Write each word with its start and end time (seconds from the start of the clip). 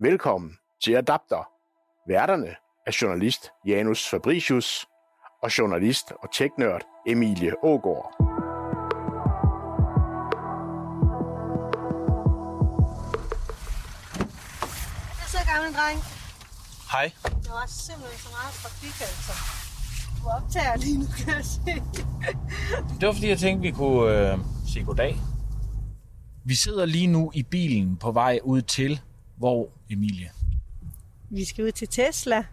Velkommen 0.00 0.58
til 0.84 0.92
Adapter. 0.92 1.48
Værterne 2.08 2.54
er 2.86 2.98
journalist 3.02 3.50
Janus 3.66 4.08
Fabricius 4.08 4.86
og 5.42 5.58
journalist 5.58 6.12
og 6.22 6.28
teknørd 6.34 6.82
Emilie 7.06 7.64
Ågård. 7.64 8.14
Jeg 15.20 15.28
så 15.28 15.38
gammel 15.52 15.74
dreng. 15.74 15.98
Hej. 16.92 17.12
Der 17.44 17.52
var 17.52 17.66
simpelthen 17.66 18.18
så 18.18 18.28
meget 18.36 18.54
trafik, 18.62 19.00
altså. 19.00 19.32
Du 20.18 20.28
optager 20.36 20.76
lige 20.76 20.98
nu, 20.98 21.06
kan 21.18 21.34
jeg 21.34 21.44
se. 21.44 21.72
Det 23.00 23.06
var 23.06 23.12
fordi, 23.12 23.28
jeg 23.28 23.38
tænkte, 23.38 23.62
vi 23.62 23.70
kunne 23.70 24.32
øh, 24.32 24.38
sige 24.72 24.84
goddag. 24.84 25.16
Vi 26.44 26.54
sidder 26.54 26.86
lige 26.86 27.06
nu 27.06 27.30
i 27.34 27.42
bilen 27.42 27.96
på 27.96 28.12
vej 28.12 28.40
ud 28.44 28.62
til, 28.62 29.00
hvor, 29.36 29.68
Emilie? 29.90 30.30
Vi 31.30 31.44
skal 31.44 31.64
ud 31.64 31.72
til 31.72 31.88
Tesla. 31.88 32.44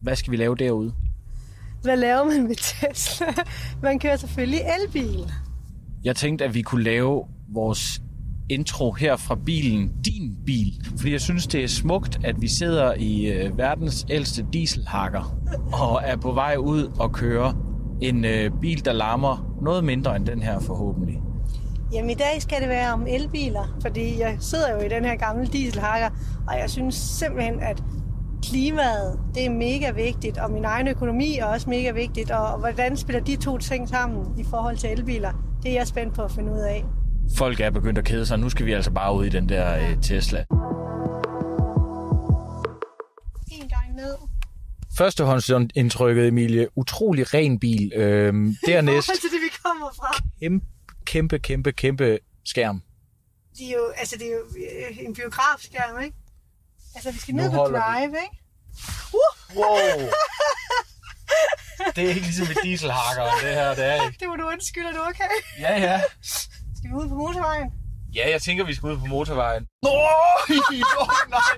Hvad 0.00 0.16
skal 0.16 0.30
vi 0.30 0.36
lave 0.36 0.56
derude? 0.56 0.94
Hvad 1.82 1.96
laver 1.96 2.24
man 2.24 2.42
med 2.42 2.56
Tesla? 2.56 3.26
Man 3.82 3.98
kører 3.98 4.16
selvfølgelig 4.16 4.60
elbil. 4.60 5.32
Jeg 6.04 6.16
tænkte, 6.16 6.44
at 6.44 6.54
vi 6.54 6.62
kunne 6.62 6.84
lave 6.84 7.24
vores 7.48 8.02
intro 8.48 8.92
her 8.92 9.16
fra 9.16 9.34
bilen, 9.34 9.92
din 10.04 10.36
bil. 10.46 10.74
Fordi 10.96 11.12
jeg 11.12 11.20
synes, 11.20 11.46
det 11.46 11.64
er 11.64 11.68
smukt, 11.68 12.18
at 12.24 12.40
vi 12.40 12.48
sidder 12.48 12.94
i 12.94 13.26
øh, 13.26 13.58
verdens 13.58 14.06
ældste 14.10 14.46
dieselhakker 14.52 15.36
og 15.72 16.02
er 16.04 16.16
på 16.16 16.32
vej 16.32 16.56
ud 16.56 16.92
og 16.98 17.12
kører 17.12 17.52
en 18.00 18.24
øh, 18.24 18.50
bil, 18.60 18.84
der 18.84 18.92
larmer 18.92 19.56
noget 19.62 19.84
mindre 19.84 20.16
end 20.16 20.26
den 20.26 20.42
her 20.42 20.60
forhåbentlig. 20.60 21.20
Jamen 21.92 22.10
i 22.10 22.14
dag 22.14 22.42
skal 22.42 22.60
det 22.60 22.68
være 22.68 22.92
om 22.92 23.06
elbiler, 23.06 23.76
fordi 23.82 24.20
jeg 24.20 24.36
sidder 24.40 24.72
jo 24.74 24.80
i 24.80 24.88
den 24.88 25.04
her 25.04 25.16
gamle 25.16 25.46
dieselhakker, 25.46 26.08
og 26.48 26.58
jeg 26.58 26.70
synes 26.70 26.94
simpelthen, 26.94 27.60
at 27.60 27.82
klimaet, 28.42 29.18
det 29.34 29.46
er 29.46 29.50
mega 29.50 29.90
vigtigt, 29.90 30.38
og 30.38 30.50
min 30.50 30.64
egen 30.64 30.88
økonomi 30.88 31.38
er 31.38 31.44
også 31.44 31.70
mega 31.70 31.90
vigtigt, 31.90 32.30
og 32.30 32.58
hvordan 32.58 32.96
spiller 32.96 33.20
de 33.22 33.36
to 33.36 33.58
ting 33.58 33.88
sammen 33.88 34.38
i 34.38 34.44
forhold 34.50 34.76
til 34.76 34.90
elbiler, 34.90 35.32
det 35.62 35.70
er 35.70 35.74
jeg 35.74 35.86
spændt 35.86 36.14
på 36.14 36.22
at 36.22 36.30
finde 36.32 36.52
ud 36.52 36.58
af. 36.58 36.84
Folk 37.36 37.60
er 37.60 37.70
begyndt 37.70 37.98
at 37.98 38.04
kede 38.04 38.26
sig, 38.26 38.38
nu 38.38 38.48
skal 38.48 38.66
vi 38.66 38.72
altså 38.72 38.90
bare 38.90 39.14
ud 39.14 39.24
i 39.24 39.28
den 39.28 39.48
der 39.48 39.76
øh, 39.76 40.02
Tesla. 40.02 40.44
En 43.50 43.68
gang 43.68 43.94
ned. 43.96 44.14
Førstehåndsindtrykket, 44.98 46.28
Emilie. 46.28 46.66
Utrolig 46.76 47.34
ren 47.34 47.58
bil. 47.58 47.92
Øhm, 47.96 48.56
dernæst 48.66 49.08
I 49.08 49.10
forhold 49.10 49.20
til 49.20 49.30
det, 49.30 49.40
vi 49.46 49.50
kommer 49.64 49.88
fra. 49.96 50.22
kæmpe, 50.40 50.66
kæmpe, 51.06 51.38
kæmpe, 51.38 51.72
kæmpe 51.72 52.18
skærm. 52.44 52.82
Det 53.58 53.66
er 53.68 53.72
jo, 53.72 53.88
altså, 53.96 54.16
det 54.16 54.26
er 54.26 54.30
jo 54.32 54.44
øh, 54.90 54.98
en 54.98 55.14
biografskærm, 55.14 56.00
ikke? 56.00 56.16
Altså, 56.94 57.10
vi 57.12 57.18
skal 57.18 57.34
ned 57.34 57.50
på 57.50 57.56
drive, 57.56 58.16
ikke? 58.24 58.36
Uh! 59.12 59.56
Wow! 59.56 60.08
Det 61.96 62.04
er 62.04 62.08
ikke 62.08 62.20
ligesom 62.20 62.46
et 62.50 62.58
dieselhakker, 62.62 63.22
det 63.42 63.54
her, 63.54 63.74
det 63.74 63.84
er 63.84 64.02
ikke. 64.06 64.18
Det 64.20 64.28
må 64.28 64.36
du 64.36 64.46
undskylde, 64.48 64.88
er 64.88 64.92
du 64.92 65.00
okay? 65.00 65.34
Ja, 65.60 65.78
ja. 65.78 66.00
Skal 66.76 66.90
vi 66.90 66.94
ud 66.94 67.08
på 67.08 67.14
motorvejen? 67.14 67.72
Ja, 68.16 68.30
jeg 68.32 68.42
tænker, 68.42 68.64
vi 68.64 68.74
skal 68.74 68.88
ud 68.88 68.98
på 68.98 69.06
motorvejen. 69.06 69.66
Nå, 69.82 69.90
nej, 70.48 70.58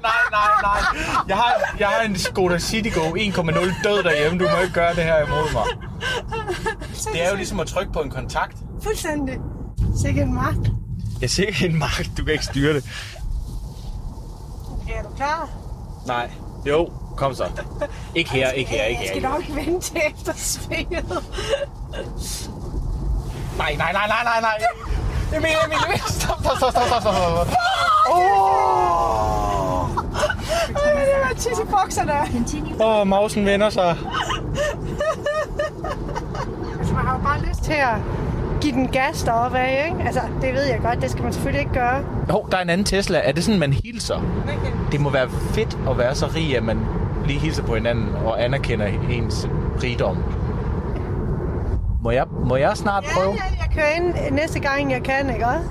nej, 0.02 0.10
nej, 0.30 0.50
nej. 0.62 1.02
Jeg 1.28 1.36
har, 1.36 1.76
jeg 1.78 1.88
har 1.88 2.02
en 2.02 2.18
Skoda 2.18 2.58
Citigo 2.58 3.00
1,0 3.00 3.82
død 3.84 4.02
derhjemme. 4.02 4.38
Du 4.38 4.50
må 4.56 4.62
ikke 4.62 4.74
gøre 4.74 4.94
det 4.94 5.04
her 5.04 5.26
imod 5.26 5.52
mig. 5.52 5.64
Det 7.12 7.24
er 7.24 7.30
jo 7.30 7.36
ligesom 7.36 7.60
at 7.60 7.66
trykke 7.66 7.92
på 7.92 8.00
en 8.00 8.10
kontakt. 8.10 8.56
Fuldstændig. 8.82 9.38
Sikke 10.02 10.20
en 10.20 10.34
magt. 10.34 10.58
Jeg 11.20 11.30
ser 11.30 11.46
ikke 11.46 11.66
en 11.66 11.78
magt. 11.78 12.10
Du 12.18 12.24
kan 12.24 12.32
ikke 12.32 12.44
styre 12.44 12.74
det. 12.74 12.84
Okay, 14.82 14.92
er 14.98 15.02
du 15.02 15.08
klar? 15.16 15.50
Nej. 16.06 16.30
Jo, 16.66 16.92
kom 17.16 17.34
så. 17.34 17.50
Ikke 18.14 18.30
her, 18.30 18.50
ikke 18.50 18.70
her, 18.70 18.84
ikke 18.84 19.00
Jeg 19.02 19.10
her. 19.10 19.20
skal 19.20 19.22
nok 19.30 19.42
vente 19.66 20.00
efter 20.10 20.32
svinget. 20.36 21.24
Nej, 23.58 23.74
nej, 23.74 23.92
nej, 23.92 24.06
nej, 24.08 24.22
nej, 24.24 24.40
nej. 24.40 24.58
Emil, 25.36 25.50
Emil, 25.66 25.78
Emil. 25.86 26.00
Stop, 26.06 26.38
stop, 26.40 26.56
stop, 26.56 26.72
stop, 26.72 26.86
stop, 26.88 27.02
stop. 27.02 27.48
Åh, 28.12 29.88
Ej, 30.76 31.04
det 31.04 31.18
var 31.28 31.34
tisse 31.36 31.62
i 31.62 31.66
bukserne. 31.66 32.12
oh, 32.80 33.06
mausen 33.06 33.46
vender 33.46 33.70
sig. 33.70 33.96
Altså, 36.78 36.94
man 36.94 37.06
har 37.06 37.16
jo 37.18 37.22
bare 37.24 37.40
lyst 37.48 37.62
til 37.62 37.72
at 37.72 37.94
give 38.60 38.72
den 38.72 38.88
gas 38.88 39.22
deroppe 39.22 39.58
af, 39.58 39.86
ikke? 39.90 40.02
Altså, 40.06 40.20
det 40.42 40.54
ved 40.54 40.62
jeg 40.62 40.78
godt, 40.82 41.02
det 41.02 41.10
skal 41.10 41.22
man 41.24 41.32
selvfølgelig 41.32 41.60
ikke 41.60 41.72
gøre. 41.72 42.02
Hov, 42.30 42.50
der 42.50 42.56
er 42.58 42.62
en 42.62 42.70
anden 42.70 42.84
Tesla. 42.84 43.18
Er 43.24 43.32
det 43.32 43.44
sådan, 43.44 43.60
man 43.60 43.72
hilser? 43.72 44.20
Det 44.92 45.00
må 45.00 45.10
være 45.10 45.28
fedt 45.30 45.78
at 45.90 45.98
være 45.98 46.14
så 46.14 46.26
rig, 46.36 46.56
at 46.56 46.62
man 46.62 46.80
lige 47.26 47.38
hilser 47.40 47.62
på 47.62 47.74
hinanden 47.74 48.08
og 48.26 48.44
anerkender 48.44 48.86
ens 49.10 49.48
rigdom. 49.82 50.16
Må 52.02 52.10
jeg, 52.10 52.24
må 52.44 52.56
jeg 52.56 52.76
snart 52.76 53.04
Ja, 53.04 53.14
prøve? 53.14 53.32
ja, 53.32 53.40
jeg 53.78 53.86
kører 53.86 53.96
ind 53.96 54.34
næste 54.34 54.60
gang, 54.60 54.92
jeg 54.92 55.02
kan, 55.02 55.30
ikke 55.30 55.46
også? 55.46 55.68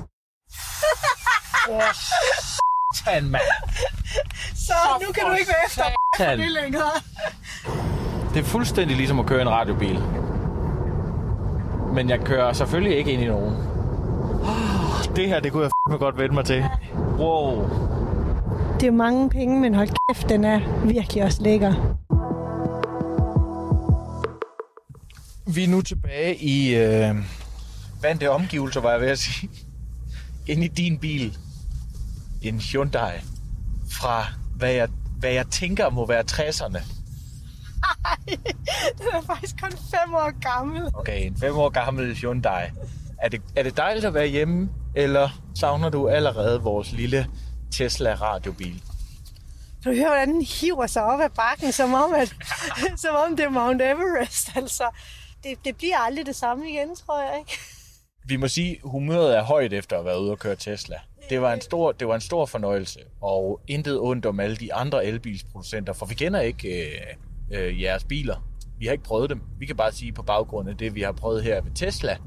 Satan, 2.96 3.30
mand. 3.30 3.42
Så 4.56 4.74
nu 5.02 5.12
kan 5.12 5.24
du 5.24 5.34
ikke 5.34 5.48
være 5.48 5.66
efter 5.68 5.84
mig 5.84 6.28
for 6.28 6.44
det 6.44 6.52
længere. 6.52 6.92
Det 8.34 8.40
er 8.40 8.44
fuldstændig 8.44 8.98
ligesom 8.98 9.20
at 9.20 9.26
køre 9.26 9.42
en 9.42 9.50
radiobil. 9.50 10.04
Men 11.94 12.10
jeg 12.10 12.20
kører 12.20 12.54
selvfølgelig 12.54 12.98
ikke 12.98 13.12
ind 13.12 13.22
i 13.22 13.26
nogen. 13.26 13.56
Det 15.16 15.28
her, 15.28 15.40
det 15.40 15.52
kunne 15.52 15.64
jeg 15.64 15.72
fandme 15.88 16.06
godt 16.06 16.18
vende 16.18 16.36
mig 16.36 16.46
til. 16.46 16.66
Wow. 17.18 17.70
Det 18.80 18.88
er 18.88 18.92
mange 18.92 19.30
penge, 19.30 19.60
men 19.60 19.76
hold 19.76 19.90
kæft, 19.90 20.30
den 20.30 20.44
er 20.44 20.86
virkelig 20.86 21.24
også 21.24 21.44
lækker. 21.44 21.74
Vi 25.56 25.64
er 25.64 25.68
nu 25.68 25.82
tilbage 25.82 26.36
i 26.36 26.76
øh, 26.76 27.16
vante 28.02 28.30
omgivelser, 28.32 28.82
var 28.82 28.92
jeg 28.92 29.02
ved 29.02 29.08
at 29.08 29.20
sige. 29.20 29.50
Inde 30.48 30.66
i 30.66 30.68
din 30.68 31.00
bil. 31.00 31.38
En 32.42 32.60
Hyundai. 32.60 33.20
Fra, 33.92 34.26
hvad 34.56 34.72
jeg, 34.72 34.90
hvad 35.20 35.32
jeg 35.32 35.48
tænker 35.48 35.90
må 35.90 36.06
være 36.06 36.24
60'erne. 36.32 36.80
Den 38.98 39.08
er 39.14 39.22
faktisk 39.22 39.62
kun 39.62 39.72
fem 39.72 40.14
år 40.14 40.40
gammel. 40.40 40.90
Okay, 40.94 41.26
en 41.26 41.38
fem 41.38 41.56
år 41.58 41.70
gammel 41.70 42.16
Hyundai. 42.16 42.64
Er 43.18 43.30
det, 43.30 43.42
er 43.56 43.64
det 43.64 43.78
dejligt 43.78 44.06
at 44.06 44.14
være 44.14 44.28
hjemme, 44.28 44.70
eller 44.96 45.30
savner 45.56 45.90
du 45.90 46.10
allerede 46.10 46.62
vores 46.62 46.92
lille 46.92 47.28
Tesla 47.72 48.14
radiobil? 48.14 48.82
Kan 49.84 49.92
du 49.92 49.98
høre, 49.98 50.08
hvordan 50.08 50.30
den 50.30 50.42
hiver 50.42 50.88
sig 50.88 51.04
op 51.04 51.20
ad 51.20 51.30
bakken, 51.30 51.72
som 51.72 51.94
om, 51.94 52.14
at, 52.14 52.36
som 53.04 53.16
om 53.16 53.36
det 53.36 53.46
er 53.46 53.50
Mount 53.50 53.82
Everest, 53.82 54.52
altså. 54.56 54.90
Det, 55.44 55.66
det 55.66 55.78
bliver 55.78 55.98
aldrig 55.98 56.26
det 56.26 56.36
samme 56.36 56.70
igen, 56.70 56.96
tror 56.96 57.22
jeg 57.22 57.40
ikke. 57.40 57.60
Vi 58.28 58.36
må 58.36 58.48
sige, 58.48 58.78
humøret 58.84 59.38
er 59.38 59.44
højt 59.44 59.74
efter 59.74 60.00
at 60.00 60.06
været 60.06 60.20
ude 60.20 60.32
og 60.32 60.40
køre 60.40 60.56
Tesla. 60.56 60.96
Det 61.30 61.42
var 61.42 61.54
en 61.54 61.62
stor, 61.62 61.92
det 61.92 62.08
var 62.08 62.16
en 62.16 62.22
stor 62.22 62.46
fornøjelse, 62.46 63.00
og 63.22 63.62
intet 63.68 64.00
ondt 64.00 64.26
om 64.26 64.40
alle 64.40 64.56
de 64.56 64.74
andre 64.74 65.06
elbilsproducenter, 65.06 65.94
for 65.94 66.06
vi 66.06 66.14
kender 66.16 66.40
ikke 66.40 66.88
øh, 67.50 67.68
øh, 67.68 67.82
jeres 67.82 68.04
biler. 68.04 68.48
Vi 68.80 68.86
har 68.86 68.92
ikke 68.92 69.04
prøvet 69.04 69.30
dem. 69.30 69.42
Vi 69.60 69.66
kan 69.66 69.76
bare 69.76 69.92
sige 69.92 70.12
på 70.12 70.24
baggrund 70.24 70.70
af 70.70 70.78
det, 70.78 70.96
vi 70.96 71.02
har 71.02 71.12
prøvet 71.12 71.44
her 71.44 71.62
ved 71.62 71.72
Tesla. 71.76 72.18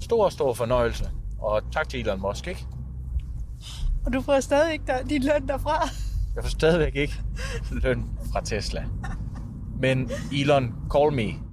Stor, 0.00 0.28
stor 0.28 0.54
fornøjelse. 0.54 1.10
Og 1.38 1.62
tak 1.72 1.88
til 1.88 2.00
Elon 2.00 2.20
Musk, 2.20 2.46
ikke? 2.46 2.66
Og 4.06 4.12
du 4.12 4.20
får 4.20 4.40
stadig 4.40 4.72
ikke 4.72 4.84
der, 4.86 5.02
din 5.02 5.22
løn 5.22 5.48
derfra. 5.48 5.88
Jeg 6.34 6.44
får 6.44 6.50
stadigvæk 6.50 6.96
ikke 6.96 7.14
løn 7.82 8.04
fra 8.32 8.40
Tesla. 8.40 8.84
Men 9.80 10.10
Elon, 10.32 10.74
call 10.92 11.12
me. 11.12 11.45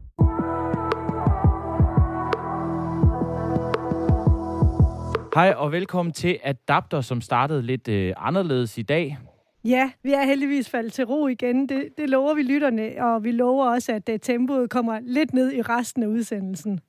Hej 5.36 5.54
og 5.58 5.72
velkommen 5.72 6.14
til 6.14 6.40
Adapter, 6.44 7.02
som 7.02 7.22
startede 7.22 7.62
lidt 7.62 7.88
øh, 7.88 8.14
anderledes 8.18 8.78
i 8.78 8.82
dag. 8.82 9.18
Ja, 9.66 9.92
vi 10.04 10.14
er 10.14 10.26
heldigvis 10.26 10.70
faldet 10.70 10.94
til 10.94 11.06
ro 11.06 11.28
igen. 11.28 11.70
Det, 11.70 11.90
det 11.98 12.10
lover 12.10 12.34
vi 12.34 12.44
lytterne, 12.44 12.92
og 13.00 13.24
vi 13.24 13.32
lover 13.32 13.66
også, 13.66 13.92
at 13.92 14.10
uh, 14.10 14.16
tempoet 14.22 14.70
kommer 14.70 15.00
lidt 15.02 15.34
ned 15.34 15.54
i 15.54 15.62
resten 15.62 16.04
af 16.04 16.08
udsendelsen. 16.08 16.80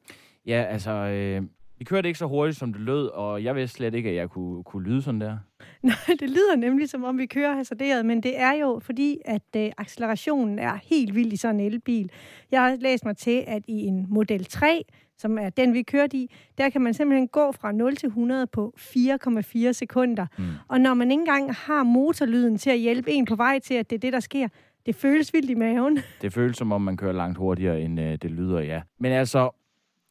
Ja, 0.47 0.63
altså, 0.63 0.91
øh, 0.91 1.43
vi 1.79 1.85
kørte 1.85 2.09
ikke 2.09 2.19
så 2.19 2.27
hurtigt, 2.27 2.59
som 2.59 2.73
det 2.73 2.83
lød, 2.83 3.07
og 3.07 3.45
jeg 3.45 3.57
vidste 3.57 3.77
slet 3.77 3.95
ikke, 3.95 4.09
at 4.09 4.17
jeg 4.17 4.31
kunne, 4.31 4.65
kunne 4.65 4.83
lyde 4.83 5.03
sådan 5.03 5.21
der. 5.21 5.39
Nej, 5.83 6.17
det 6.21 6.31
lyder 6.31 6.57
nemlig, 6.57 6.89
som 6.89 7.05
om 7.05 7.19
vi 7.19 7.27
kører 7.27 7.55
hasarderet, 7.55 8.07
men 8.07 8.23
det 8.23 8.41
er 8.41 8.53
jo 8.53 8.81
fordi, 8.83 9.19
at 9.25 9.43
uh, 9.57 9.63
accelerationen 9.79 10.59
er 10.59 10.79
helt 10.83 11.15
vild 11.15 11.33
i 11.33 11.37
sådan 11.37 11.61
en 11.61 11.67
elbil. 11.67 12.11
Jeg 12.51 12.63
har 12.63 12.77
læst 12.77 13.05
mig 13.05 13.17
til, 13.17 13.45
at 13.47 13.63
i 13.69 13.87
en 13.87 14.07
Model 14.09 14.45
3, 14.45 14.85
som 15.19 15.39
er 15.39 15.51
den, 15.51 15.75
vi 15.75 15.83
kørte 15.83 16.17
i, 16.17 16.31
der 16.59 16.71
kan 16.71 16.81
man 16.81 16.95
simpelthen 16.95 17.29
gå 17.29 17.53
fra 17.53 17.73
0 17.73 17.97
til 17.97 18.07
100 18.07 18.47
på 18.47 18.75
4,4 18.79 19.73
sekunder. 19.73 20.27
Mm. 20.39 20.45
Og 20.69 20.81
når 20.81 20.95
man 20.95 21.11
ikke 21.11 21.21
engang 21.21 21.55
har 21.55 21.83
motorlyden 21.83 22.59
til 22.59 22.71
at 22.71 22.79
hjælpe 22.79 23.11
en 23.11 23.25
på 23.25 23.35
vej 23.37 23.59
til, 23.59 23.75
at 23.75 23.91
det 23.91 23.97
er 23.97 24.01
det, 24.01 24.13
der 24.13 24.21
sker, 24.21 24.49
det 24.87 24.95
føles 24.95 25.33
vildt 25.33 25.51
i 25.51 25.55
maven. 25.55 25.99
Det 26.23 26.33
føles 26.33 26.57
som 26.57 26.73
om, 26.73 26.81
man 26.83 26.97
kører 26.97 27.13
langt 27.13 27.39
hurtigere, 27.39 27.81
end 27.81 28.01
øh, 28.01 28.19
det 28.23 28.31
lyder, 28.31 28.61
ja. 28.61 28.81
Men 29.01 29.13
altså, 29.13 29.51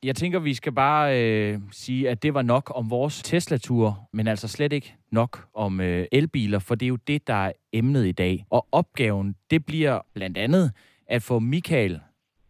Jeg 0.03 0.15
tænker, 0.15 0.39
vi 0.39 0.53
skal 0.53 0.71
bare 0.71 1.21
øh, 1.21 1.59
sige, 1.71 2.09
at 2.09 2.23
det 2.23 2.33
var 2.33 2.41
nok 2.41 2.71
om 2.75 2.89
vores 2.89 3.21
Tesla-tur, 3.23 4.09
men 4.13 4.27
altså 4.27 4.47
slet 4.47 4.73
ikke 4.73 4.95
nok 5.11 5.47
om 5.53 5.81
øh, 5.81 6.05
elbiler, 6.11 6.59
for 6.59 6.75
det 6.75 6.85
er 6.85 6.87
jo 6.87 6.95
det, 6.95 7.27
der 7.27 7.33
er 7.33 7.51
emnet 7.73 8.05
i 8.05 8.11
dag. 8.11 8.45
Og 8.49 8.67
opgaven, 8.71 9.35
det 9.51 9.65
bliver 9.65 9.99
blandt 10.13 10.37
andet 10.37 10.71
at 11.07 11.21
få 11.23 11.39
Michael 11.39 11.99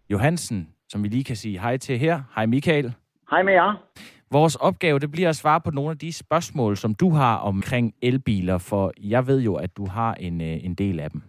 Johansen, 0.09 0.67
som 0.93 1.03
vi 1.03 1.07
lige 1.07 1.23
kan 1.23 1.35
sige 1.35 1.59
hej 1.59 1.77
til 1.77 1.99
her. 1.99 2.21
Hej 2.35 2.45
Michael. 2.45 2.93
Hej 3.29 3.43
med 3.43 3.53
jer. 3.53 3.83
Vores 4.31 4.55
opgave, 4.55 4.99
det 4.99 5.11
bliver 5.11 5.29
at 5.29 5.35
svare 5.35 5.61
på 5.61 5.71
nogle 5.71 5.91
af 5.91 5.97
de 5.97 6.13
spørgsmål, 6.13 6.77
som 6.77 6.95
du 6.95 7.09
har 7.09 7.37
omkring 7.37 7.93
elbiler, 8.01 8.57
for 8.57 8.91
jeg 9.01 9.27
ved 9.27 9.41
jo, 9.41 9.55
at 9.55 9.77
du 9.77 9.85
har 9.85 10.13
en, 10.13 10.41
øh, 10.41 10.65
en 10.65 10.75
del 10.75 10.99
af 10.99 11.11
dem. 11.11 11.21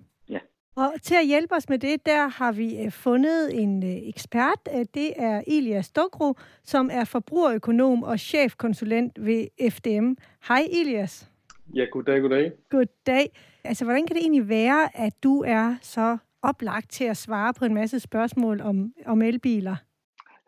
Og 0.76 0.92
til 1.02 1.14
at 1.14 1.26
hjælpe 1.26 1.54
os 1.54 1.68
med 1.68 1.78
det, 1.78 2.06
der 2.06 2.28
har 2.28 2.52
vi 2.52 2.76
øh, 2.84 2.92
fundet 2.92 3.62
en 3.62 3.82
øh, 3.84 4.08
ekspert. 4.08 4.68
Det 4.94 5.12
er 5.16 5.42
Elias 5.46 5.86
Stokro, 5.86 6.34
som 6.64 6.90
er 6.92 7.04
forbrugerøkonom 7.04 8.02
og 8.02 8.18
chefkonsulent 8.18 9.26
ved 9.26 9.70
FDM. 9.70 10.12
Hej 10.48 10.68
Elias. 10.72 11.30
Ja, 11.74 11.84
goddag, 11.92 12.20
goddag. 12.20 12.52
Goddag. 12.70 13.30
Altså, 13.64 13.84
hvordan 13.84 14.06
kan 14.06 14.16
det 14.16 14.22
egentlig 14.22 14.48
være, 14.48 14.96
at 14.96 15.12
du 15.22 15.42
er 15.46 15.76
så 15.82 16.18
oplagt 16.50 16.90
til 16.90 17.04
at 17.04 17.16
svare 17.16 17.54
på 17.58 17.64
en 17.64 17.74
masse 17.74 18.00
spørgsmål 18.00 18.60
om, 18.60 18.92
om 19.06 19.22
elbiler? 19.22 19.76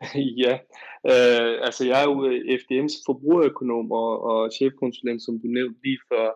ja, 0.43 0.53
øh, 1.11 1.53
altså 1.67 1.81
jeg 1.89 1.97
er 2.03 2.07
jo 2.11 2.25
øh, 2.25 2.59
FDM's 2.61 2.97
forbrugerøkonom 3.07 3.91
og, 3.91 4.11
og 4.29 4.51
chefkonsulent, 4.57 5.21
som 5.23 5.33
du 5.41 5.47
nævnte 5.47 5.79
lige 5.83 5.99
før. 6.11 6.27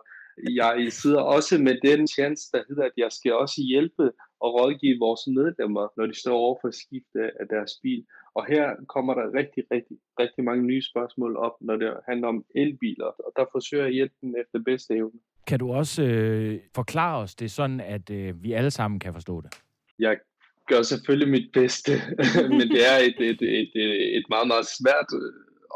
Jeg 0.62 0.92
sidder 1.00 1.20
også 1.20 1.54
med 1.58 1.76
den 1.88 2.06
chance, 2.06 2.42
der 2.52 2.62
hedder, 2.68 2.84
at 2.84 2.96
jeg 2.96 3.12
skal 3.12 3.32
også 3.32 3.58
hjælpe 3.72 4.04
og 4.40 4.48
rådgive 4.56 4.98
vores 4.98 5.22
medlemmer, 5.38 5.84
når 5.96 6.06
de 6.06 6.20
står 6.22 6.36
over 6.44 6.56
for 6.60 6.70
skifte 6.70 7.20
af 7.40 7.46
deres 7.54 7.72
bil. 7.82 8.04
Og 8.34 8.46
her 8.46 8.64
kommer 8.88 9.14
der 9.14 9.34
rigtig, 9.38 9.64
rigtig, 9.74 9.96
rigtig 10.20 10.44
mange 10.44 10.62
nye 10.70 10.82
spørgsmål 10.90 11.36
op, 11.36 11.56
når 11.60 11.76
det 11.76 11.90
handler 12.08 12.28
om 12.28 12.44
elbiler, 12.54 13.10
og 13.26 13.32
der 13.36 13.44
forsøger 13.52 13.82
jeg 13.84 13.88
at 13.88 13.94
hjælpe 13.94 14.14
dem 14.22 14.34
efter 14.42 14.58
bedste 14.70 14.94
evne. 14.94 15.18
Kan 15.46 15.58
du 15.58 15.72
også 15.72 16.02
øh, 16.02 16.60
forklare 16.74 17.22
os 17.22 17.34
det 17.34 17.50
sådan, 17.50 17.80
at 17.80 18.10
øh, 18.10 18.42
vi 18.42 18.52
alle 18.52 18.70
sammen 18.70 19.00
kan 19.00 19.12
forstå 19.12 19.40
det? 19.40 19.50
Jeg 19.98 20.16
gør 20.68 20.82
selvfølgelig 20.82 21.30
mit 21.30 21.50
bedste, 21.52 21.92
men 22.58 22.68
det 22.74 22.82
er 22.92 22.96
et, 22.98 23.16
et, 23.30 23.42
et, 23.42 23.70
et, 23.74 24.16
et 24.16 24.24
meget, 24.28 24.48
meget 24.48 24.66
svært 24.66 25.08
øh, 25.20 25.32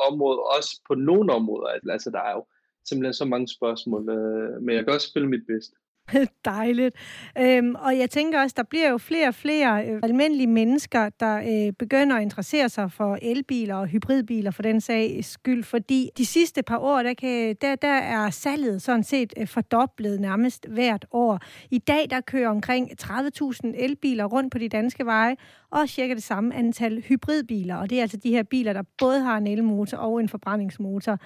område, 0.08 0.38
også 0.56 0.80
på 0.88 0.94
nogle 0.94 1.32
områder. 1.32 1.68
Altså, 1.90 2.10
der 2.10 2.20
er 2.20 2.32
jo 2.32 2.46
simpelthen 2.88 3.14
så 3.14 3.24
mange 3.24 3.48
spørgsmål, 3.48 4.08
øh, 4.08 4.62
men 4.62 4.76
jeg 4.76 4.84
gør 4.84 4.98
selvfølgelig 4.98 5.30
mit 5.38 5.46
bedste. 5.46 5.76
Dejligt. 6.44 6.96
Øhm, 7.38 7.74
og 7.74 7.98
jeg 7.98 8.10
tænker 8.10 8.42
også, 8.42 8.54
der 8.56 8.62
bliver 8.62 8.90
jo 8.90 8.98
flere 8.98 9.28
og 9.28 9.34
flere 9.34 9.86
øh, 9.86 10.00
almindelige 10.02 10.46
mennesker, 10.46 11.08
der 11.20 11.36
øh, 11.36 11.72
begynder 11.72 12.16
at 12.16 12.22
interessere 12.22 12.68
sig 12.68 12.92
for 12.92 13.18
elbiler 13.22 13.74
og 13.74 13.86
hybridbiler 13.86 14.50
for 14.50 14.62
den 14.62 14.80
sag 14.80 15.24
skyld, 15.24 15.64
fordi 15.64 16.10
de 16.18 16.26
sidste 16.26 16.62
par 16.62 16.78
år, 16.78 17.02
der, 17.02 17.14
kan, 17.14 17.56
der, 17.60 17.74
der 17.74 17.88
er 17.88 18.30
salget 18.30 18.82
sådan 18.82 19.04
set 19.04 19.34
øh, 19.36 19.48
fordoblet 19.48 20.20
nærmest 20.20 20.66
hvert 20.68 21.04
år. 21.12 21.40
I 21.70 21.78
dag, 21.78 22.06
der 22.10 22.20
kører 22.20 22.48
omkring 22.48 22.90
30.000 23.02 23.84
elbiler 23.84 24.24
rundt 24.24 24.52
på 24.52 24.58
de 24.58 24.68
danske 24.68 25.06
veje, 25.06 25.36
og 25.70 25.88
cirka 25.88 26.14
det 26.14 26.22
samme 26.22 26.54
antal 26.54 27.02
hybridbiler, 27.02 27.76
og 27.76 27.90
det 27.90 27.98
er 27.98 28.02
altså 28.02 28.16
de 28.16 28.30
her 28.30 28.42
biler, 28.42 28.72
der 28.72 28.82
både 28.98 29.20
har 29.20 29.36
en 29.36 29.46
elmotor 29.46 29.98
og 29.98 30.20
en 30.20 30.28
forbrændingsmotor. 30.28 31.18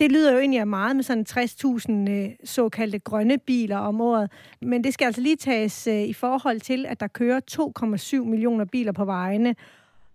Det 0.00 0.12
lyder 0.12 0.32
jo 0.32 0.38
egentlig 0.38 0.60
af 0.60 0.66
meget 0.66 0.96
med 0.96 1.04
sådan 1.04 1.26
60.000 1.30 2.10
øh, 2.10 2.30
såkaldte 2.44 2.98
grønne 2.98 3.38
biler 3.38 3.76
om 3.76 4.00
året, 4.00 4.30
men 4.62 4.84
det 4.84 4.94
skal 4.94 5.06
altså 5.06 5.20
lige 5.20 5.36
tages 5.36 5.86
øh, 5.86 6.02
i 6.02 6.12
forhold 6.12 6.60
til, 6.60 6.86
at 6.86 7.00
der 7.00 7.06
kører 7.06 7.40
2,7 8.20 8.24
millioner 8.24 8.64
biler 8.64 8.92
på 8.92 9.04
vejene, 9.04 9.54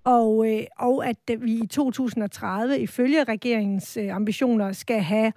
og, 0.04 0.52
øh, 0.52 0.64
og 0.80 1.08
at 1.08 1.18
øh, 1.32 1.44
vi 1.44 1.54
i 1.54 1.68
2030 1.68 2.80
ifølge 2.80 3.24
regeringens 3.24 3.98
øh, 3.98 4.16
ambitioner 4.16 4.72
skal 4.72 5.02
have 5.02 5.32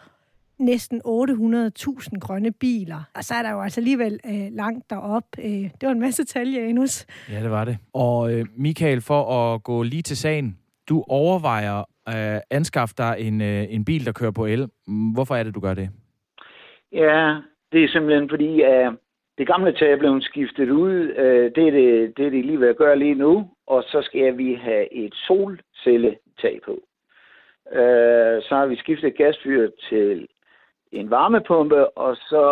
næsten 0.58 1.00
800.000 1.06 2.18
grønne 2.18 2.52
biler. 2.52 3.02
Og 3.14 3.24
så 3.24 3.34
er 3.34 3.42
der 3.42 3.50
jo 3.50 3.60
altså 3.60 3.80
alligevel 3.80 4.20
øh, 4.26 4.48
langt 4.52 4.90
derop. 4.90 5.24
Øh, 5.38 5.50
det 5.50 5.82
var 5.82 5.90
en 5.90 6.00
masse 6.00 6.24
tal, 6.24 6.48
Janus. 6.48 7.06
Ja, 7.30 7.42
det 7.42 7.50
var 7.50 7.64
det. 7.64 7.78
Og 7.92 8.32
øh, 8.32 8.46
Michael, 8.56 9.00
for 9.00 9.54
at 9.54 9.62
gå 9.62 9.82
lige 9.82 10.02
til 10.02 10.16
sagen, 10.16 10.58
du 10.88 11.04
overvejer 11.08 11.84
øh, 12.08 12.40
anskaffe 12.50 12.94
dig 12.98 13.16
en, 13.18 13.40
øh, 13.40 13.74
en 13.74 13.84
bil, 13.84 14.06
der 14.06 14.12
kører 14.12 14.30
på 14.30 14.46
el. 14.46 14.68
Hvorfor 15.14 15.34
er 15.34 15.42
det, 15.42 15.54
du 15.54 15.60
gør 15.60 15.74
det? 15.74 15.88
Ja, 16.92 17.36
det 17.72 17.84
er 17.84 17.88
simpelthen 17.88 18.30
fordi, 18.30 18.60
at 18.60 18.92
det 19.38 19.46
gamle 19.46 19.72
tag 19.72 19.92
er 19.92 19.96
blevet 19.96 20.24
skiftet 20.24 20.70
ud. 20.70 21.12
Øh, 21.16 21.50
det 21.54 21.68
er 21.68 21.70
det, 21.70 22.16
det, 22.16 22.26
er 22.26 22.30
det 22.30 22.44
lige 22.44 22.60
ved 22.60 22.68
at 22.68 22.76
gøre 22.76 22.98
lige 22.98 23.14
nu. 23.14 23.50
Og 23.66 23.82
så 23.82 24.02
skal 24.02 24.38
vi 24.38 24.54
have 24.54 24.92
et 24.92 25.14
solcelletag 25.14 26.60
på. 26.64 26.80
Øh, 27.72 28.42
så 28.42 28.48
har 28.50 28.66
vi 28.66 28.76
skiftet 28.76 29.16
gasfyret 29.16 29.72
til 29.88 30.28
en 30.92 31.10
varmepumpe, 31.10 31.98
og 31.98 32.16
så 32.16 32.44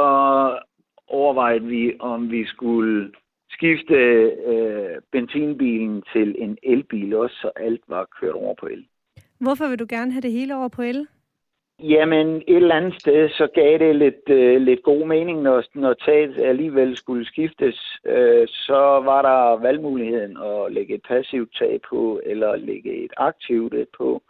overvejede 1.09 1.65
vi, 1.65 1.97
om 2.01 2.31
vi 2.31 2.47
skulle 2.47 3.13
skifte 3.51 3.95
øh, 4.47 4.97
benzinbilen 5.13 6.03
til 6.13 6.35
en 6.39 6.59
elbil 6.63 7.15
også, 7.15 7.37
så 7.43 7.51
alt 7.57 7.81
var 7.89 8.09
kørt 8.21 8.33
over 8.33 8.55
på 8.61 8.67
el. 8.67 8.87
Hvorfor 9.41 9.69
vil 9.69 9.79
du 9.79 9.87
gerne 9.89 10.13
have 10.13 10.21
det 10.21 10.33
hele 10.33 10.57
over 10.57 10.69
på 10.69 10.83
el? 10.83 11.07
Jamen, 11.79 12.37
et 12.37 12.57
eller 12.57 12.75
andet 12.75 13.01
sted, 13.01 13.29
så 13.29 13.49
gav 13.55 13.79
det 13.79 13.97
lidt, 13.97 14.29
øh, 14.29 14.61
lidt 14.61 14.83
god 14.83 15.07
mening, 15.07 15.43
når, 15.43 15.65
når 15.75 15.95
taget 15.95 16.39
alligevel 16.39 16.97
skulle 16.97 17.27
skiftes. 17.27 17.99
Øh, 18.07 18.49
så 18.49 18.81
var 19.05 19.23
der 19.23 19.61
valgmuligheden 19.63 20.37
at 20.37 20.73
lægge 20.73 20.95
et 20.95 21.03
passivt 21.09 21.55
tag 21.59 21.81
på, 21.89 22.21
eller 22.25 22.57
lægge 22.57 23.05
et 23.05 23.13
aktivt 23.17 23.75
et 23.75 23.89
på. 23.99 24.23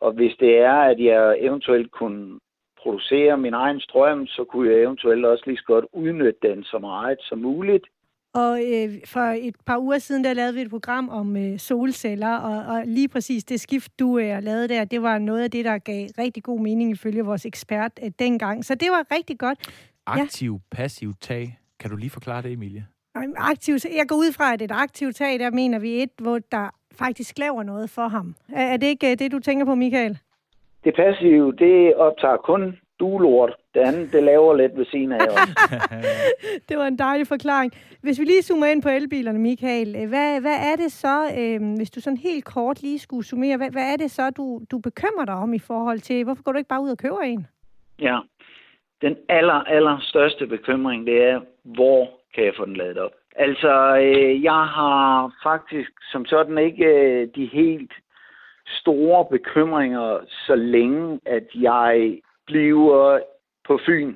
Og 0.00 0.12
hvis 0.12 0.32
det 0.40 0.58
er, 0.58 0.74
at 0.74 1.00
jeg 1.00 1.36
eventuelt 1.38 1.90
kunne 1.90 2.40
producere 2.82 3.36
min 3.36 3.54
egen 3.54 3.80
strøm, 3.80 4.26
så 4.26 4.44
kunne 4.44 4.70
jeg 4.70 4.80
eventuelt 4.82 5.24
også 5.24 5.44
lige 5.46 5.58
så 5.58 5.64
godt 5.64 5.84
udnytte 5.92 6.48
den 6.48 6.64
så 6.64 6.78
meget 6.78 7.18
som 7.20 7.38
muligt. 7.38 7.86
Og 8.34 8.60
øh, 8.60 8.90
for 9.06 9.20
et 9.20 9.56
par 9.66 9.78
uger 9.78 9.98
siden, 9.98 10.24
der 10.24 10.34
lavede 10.34 10.54
vi 10.54 10.60
et 10.60 10.70
program 10.70 11.08
om 11.08 11.36
øh, 11.36 11.58
solceller, 11.58 12.36
og, 12.36 12.74
og 12.74 12.82
lige 12.86 13.08
præcis 13.08 13.44
det 13.44 13.60
skift, 13.60 13.98
du 13.98 14.18
øh, 14.18 14.42
lavede 14.42 14.68
der, 14.68 14.84
det 14.84 15.02
var 15.02 15.18
noget 15.18 15.42
af 15.42 15.50
det, 15.50 15.64
der 15.64 15.78
gav 15.78 16.08
rigtig 16.18 16.42
god 16.42 16.60
mening 16.60 16.90
ifølge 16.90 17.22
vores 17.24 17.46
ekspert 17.46 17.92
øh, 18.04 18.10
dengang. 18.18 18.64
Så 18.64 18.74
det 18.74 18.88
var 18.90 19.14
rigtig 19.14 19.38
godt. 19.38 19.58
Aktiv, 20.06 20.52
ja. 20.52 20.76
passiv 20.76 21.12
tag. 21.20 21.58
Kan 21.80 21.90
du 21.90 21.96
lige 21.96 22.10
forklare 22.10 22.42
det, 22.42 22.52
Emilie? 22.52 22.86
Aktiv, 23.36 23.74
jeg 23.96 24.04
går 24.08 24.16
ud 24.16 24.32
fra, 24.32 24.52
at 24.52 24.62
et 24.62 24.70
aktivt 24.70 25.16
tag, 25.16 25.38
der 25.38 25.50
mener 25.50 25.78
vi 25.78 26.02
et, 26.02 26.10
hvor 26.18 26.38
der 26.52 26.70
faktisk 26.92 27.38
laver 27.38 27.62
noget 27.62 27.90
for 27.90 28.08
ham. 28.08 28.34
Er, 28.52 28.62
er 28.62 28.76
det 28.76 28.86
ikke 28.86 29.10
øh, 29.10 29.18
det, 29.18 29.32
du 29.32 29.38
tænker 29.38 29.64
på, 29.64 29.74
Michael? 29.74 30.18
Det 30.84 30.94
passive, 30.96 31.52
det 31.52 31.94
optager 31.94 32.36
kun 32.36 32.78
duelort. 33.02 33.52
Det 33.74 33.80
andet, 33.80 34.12
det 34.12 34.22
laver 34.22 34.54
lidt 34.56 34.74
ved 34.78 34.86
siden 34.92 35.12
af 35.12 35.18
det 36.68 36.76
var 36.80 36.86
en 36.86 36.98
dejlig 36.98 37.26
forklaring. 37.26 37.72
Hvis 38.02 38.20
vi 38.20 38.24
lige 38.24 38.42
zoomer 38.42 38.66
ind 38.66 38.82
på 38.82 38.88
elbilerne, 38.88 39.38
Michael, 39.38 39.88
øh, 40.00 40.08
hvad, 40.08 40.40
hvad 40.40 40.58
er 40.70 40.76
det 40.82 40.92
så, 40.92 41.16
øh, 41.38 41.76
hvis 41.76 41.90
du 41.90 42.00
sådan 42.00 42.16
helt 42.16 42.44
kort 42.44 42.82
lige 42.82 42.98
skulle 42.98 43.26
summere, 43.26 43.56
hvad, 43.56 43.70
hvad 43.70 43.92
er 43.92 43.96
det 43.96 44.10
så, 44.10 44.30
du, 44.30 44.60
du 44.70 44.78
bekymrer 44.78 45.24
dig 45.24 45.34
om 45.34 45.54
i 45.54 45.58
forhold 45.58 46.00
til, 46.00 46.24
hvorfor 46.24 46.42
går 46.42 46.52
du 46.52 46.58
ikke 46.58 46.74
bare 46.74 46.82
ud 46.82 46.90
og 46.90 46.98
køber 46.98 47.20
en? 47.20 47.46
Ja, 48.00 48.18
den 49.02 49.16
aller, 49.28 49.60
aller 49.76 49.98
største 50.02 50.46
bekymring, 50.46 51.06
det 51.06 51.22
er, 51.22 51.40
hvor 51.64 52.08
kan 52.34 52.44
jeg 52.44 52.52
få 52.56 52.64
den 52.64 52.76
lavet 52.76 52.98
op? 52.98 53.12
Altså, 53.36 53.96
øh, 53.96 54.42
jeg 54.42 54.64
har 54.78 55.32
faktisk 55.42 55.90
som 56.12 56.24
sådan 56.24 56.58
ikke 56.58 56.84
øh, 56.84 57.28
de 57.34 57.46
helt 57.46 57.92
store 58.66 59.24
bekymringer, 59.30 60.18
så 60.46 60.54
længe 60.54 61.20
at 61.26 61.46
jeg 61.54 62.18
bliver 62.52 63.20
på 63.66 63.80
Fyn. 63.86 64.14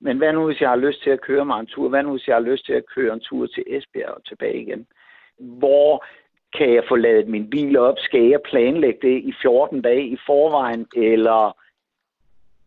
Men 0.00 0.18
hvad 0.18 0.32
nu, 0.32 0.46
hvis 0.46 0.60
jeg 0.60 0.68
har 0.68 0.76
lyst 0.76 1.02
til 1.02 1.10
at 1.10 1.20
køre 1.20 1.44
mig 1.44 1.60
en 1.60 1.66
tur? 1.66 1.88
Hvad 1.88 2.02
nu, 2.02 2.10
hvis 2.10 2.28
jeg 2.28 2.36
har 2.36 2.50
lyst 2.50 2.66
til 2.66 2.72
at 2.72 2.86
køre 2.94 3.14
en 3.14 3.20
tur 3.20 3.46
til 3.46 3.64
Esbjerg 3.66 4.10
og 4.10 4.24
tilbage 4.24 4.62
igen? 4.62 4.86
Hvor 5.38 6.04
kan 6.56 6.74
jeg 6.74 6.84
få 6.88 6.96
lavet 6.96 7.28
min 7.28 7.50
bil 7.50 7.76
op? 7.78 7.98
Skal 7.98 8.22
jeg 8.22 8.40
planlægge 8.50 8.98
det 9.02 9.16
i 9.22 9.34
14 9.42 9.82
dage 9.82 10.06
i 10.06 10.16
forvejen? 10.26 10.86
Eller 10.96 11.56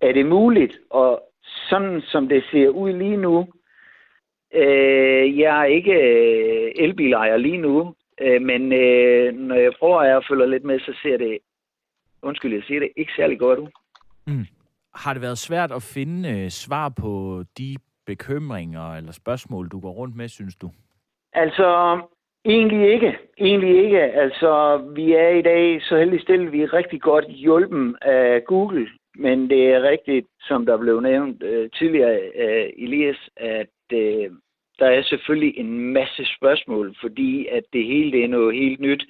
er 0.02 0.12
det 0.14 0.26
muligt? 0.26 0.78
Og 0.90 1.24
sådan 1.70 2.02
som 2.02 2.28
det 2.28 2.44
ser 2.52 2.70
ud 2.70 2.94
lige 2.94 3.18
nu, 3.18 3.48
øh, 4.54 5.40
jeg 5.40 5.62
er 5.62 5.66
ikke 5.66 5.94
øh, 5.94 6.72
elbilejer 6.76 7.38
lige 7.38 7.58
nu, 7.58 7.96
øh, 8.22 8.42
men 8.42 8.74
øh, 8.74 9.34
når 9.34 9.56
jeg 9.56 9.74
prøver 9.80 10.00
at 10.00 10.26
følge 10.30 10.50
lidt 10.50 10.64
med, 10.64 10.80
så 10.80 10.94
ser 11.04 11.18
det, 11.18 11.38
undskyld, 12.22 12.54
jeg 12.54 12.64
siger 12.64 12.80
det, 12.80 12.90
ikke 12.96 13.12
særlig 13.16 13.40
godt 13.40 13.60
ud. 13.60 13.68
Mm. 14.28 14.46
Har 15.04 15.14
det 15.14 15.22
været 15.22 15.38
svært 15.38 15.72
at 15.72 15.84
finde 15.84 16.30
øh, 16.30 16.50
svar 16.50 16.90
på 17.02 17.44
de 17.58 17.76
bekymringer 18.06 18.96
eller 18.96 19.12
spørgsmål, 19.12 19.68
du 19.68 19.80
går 19.80 19.92
rundt 19.92 20.16
med, 20.16 20.28
synes 20.28 20.56
du? 20.56 20.70
Altså, 21.34 22.00
egentlig 22.46 22.94
ikke. 22.94 23.18
Egentlig 23.38 23.84
ikke. 23.84 24.02
Altså, 24.02 24.78
vi 24.96 25.14
er 25.14 25.30
i 25.30 25.42
dag 25.42 25.82
så 25.82 25.98
heldig 25.98 26.22
stille, 26.22 26.52
vi 26.52 26.62
er 26.62 26.74
rigtig 26.74 27.02
godt 27.02 27.26
hjulpen 27.26 27.96
af 28.02 28.44
Google. 28.46 28.88
Men 29.16 29.50
det 29.50 29.74
er 29.74 29.82
rigtigt, 29.82 30.28
som 30.42 30.66
der 30.66 30.78
blev 30.78 31.02
nævnt 31.02 31.44
øh, 31.44 31.70
tidligere 31.70 32.20
øh, 32.36 32.70
Elias, 32.78 33.30
at 33.38 33.76
øh, 33.94 34.32
der 34.80 34.86
er 34.86 35.04
selvfølgelig 35.04 35.58
en 35.58 35.94
masse 35.94 36.26
spørgsmål, 36.38 36.96
fordi 37.02 37.48
at 37.48 37.64
det 37.74 37.86
hele 37.86 38.12
det 38.12 38.24
er 38.24 38.28
noget 38.28 38.56
helt 38.56 38.80
nyt. 38.80 39.04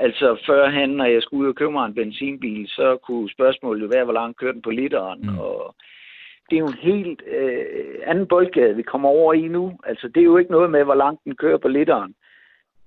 Altså 0.00 0.42
førhen, 0.46 0.90
når 0.90 1.04
jeg 1.04 1.22
skulle 1.22 1.44
ud 1.44 1.48
og 1.48 1.54
købe 1.54 1.72
mig 1.72 1.86
en 1.86 1.94
benzinbil, 1.94 2.68
så 2.68 2.96
kunne 2.96 3.30
spørgsmålet 3.30 3.82
jo 3.82 3.86
være, 3.86 4.04
hvor 4.04 4.12
langt 4.12 4.38
kørte 4.38 4.52
den 4.52 4.62
på 4.62 4.70
literen, 4.70 5.20
mm. 5.22 5.38
og 5.38 5.74
det 6.50 6.56
er 6.56 6.60
jo 6.60 6.66
en 6.66 6.82
helt 6.90 7.22
øh, 7.26 7.94
anden 8.06 8.26
boldgade, 8.26 8.76
vi 8.76 8.82
kommer 8.82 9.08
over 9.08 9.34
i 9.34 9.48
nu. 9.48 9.78
Altså, 9.84 10.08
det 10.08 10.20
er 10.20 10.24
jo 10.24 10.36
ikke 10.36 10.50
noget 10.50 10.70
med, 10.70 10.84
hvor 10.84 10.94
langt 10.94 11.24
den 11.24 11.36
kører 11.36 11.58
på 11.58 11.68
literen. 11.68 12.14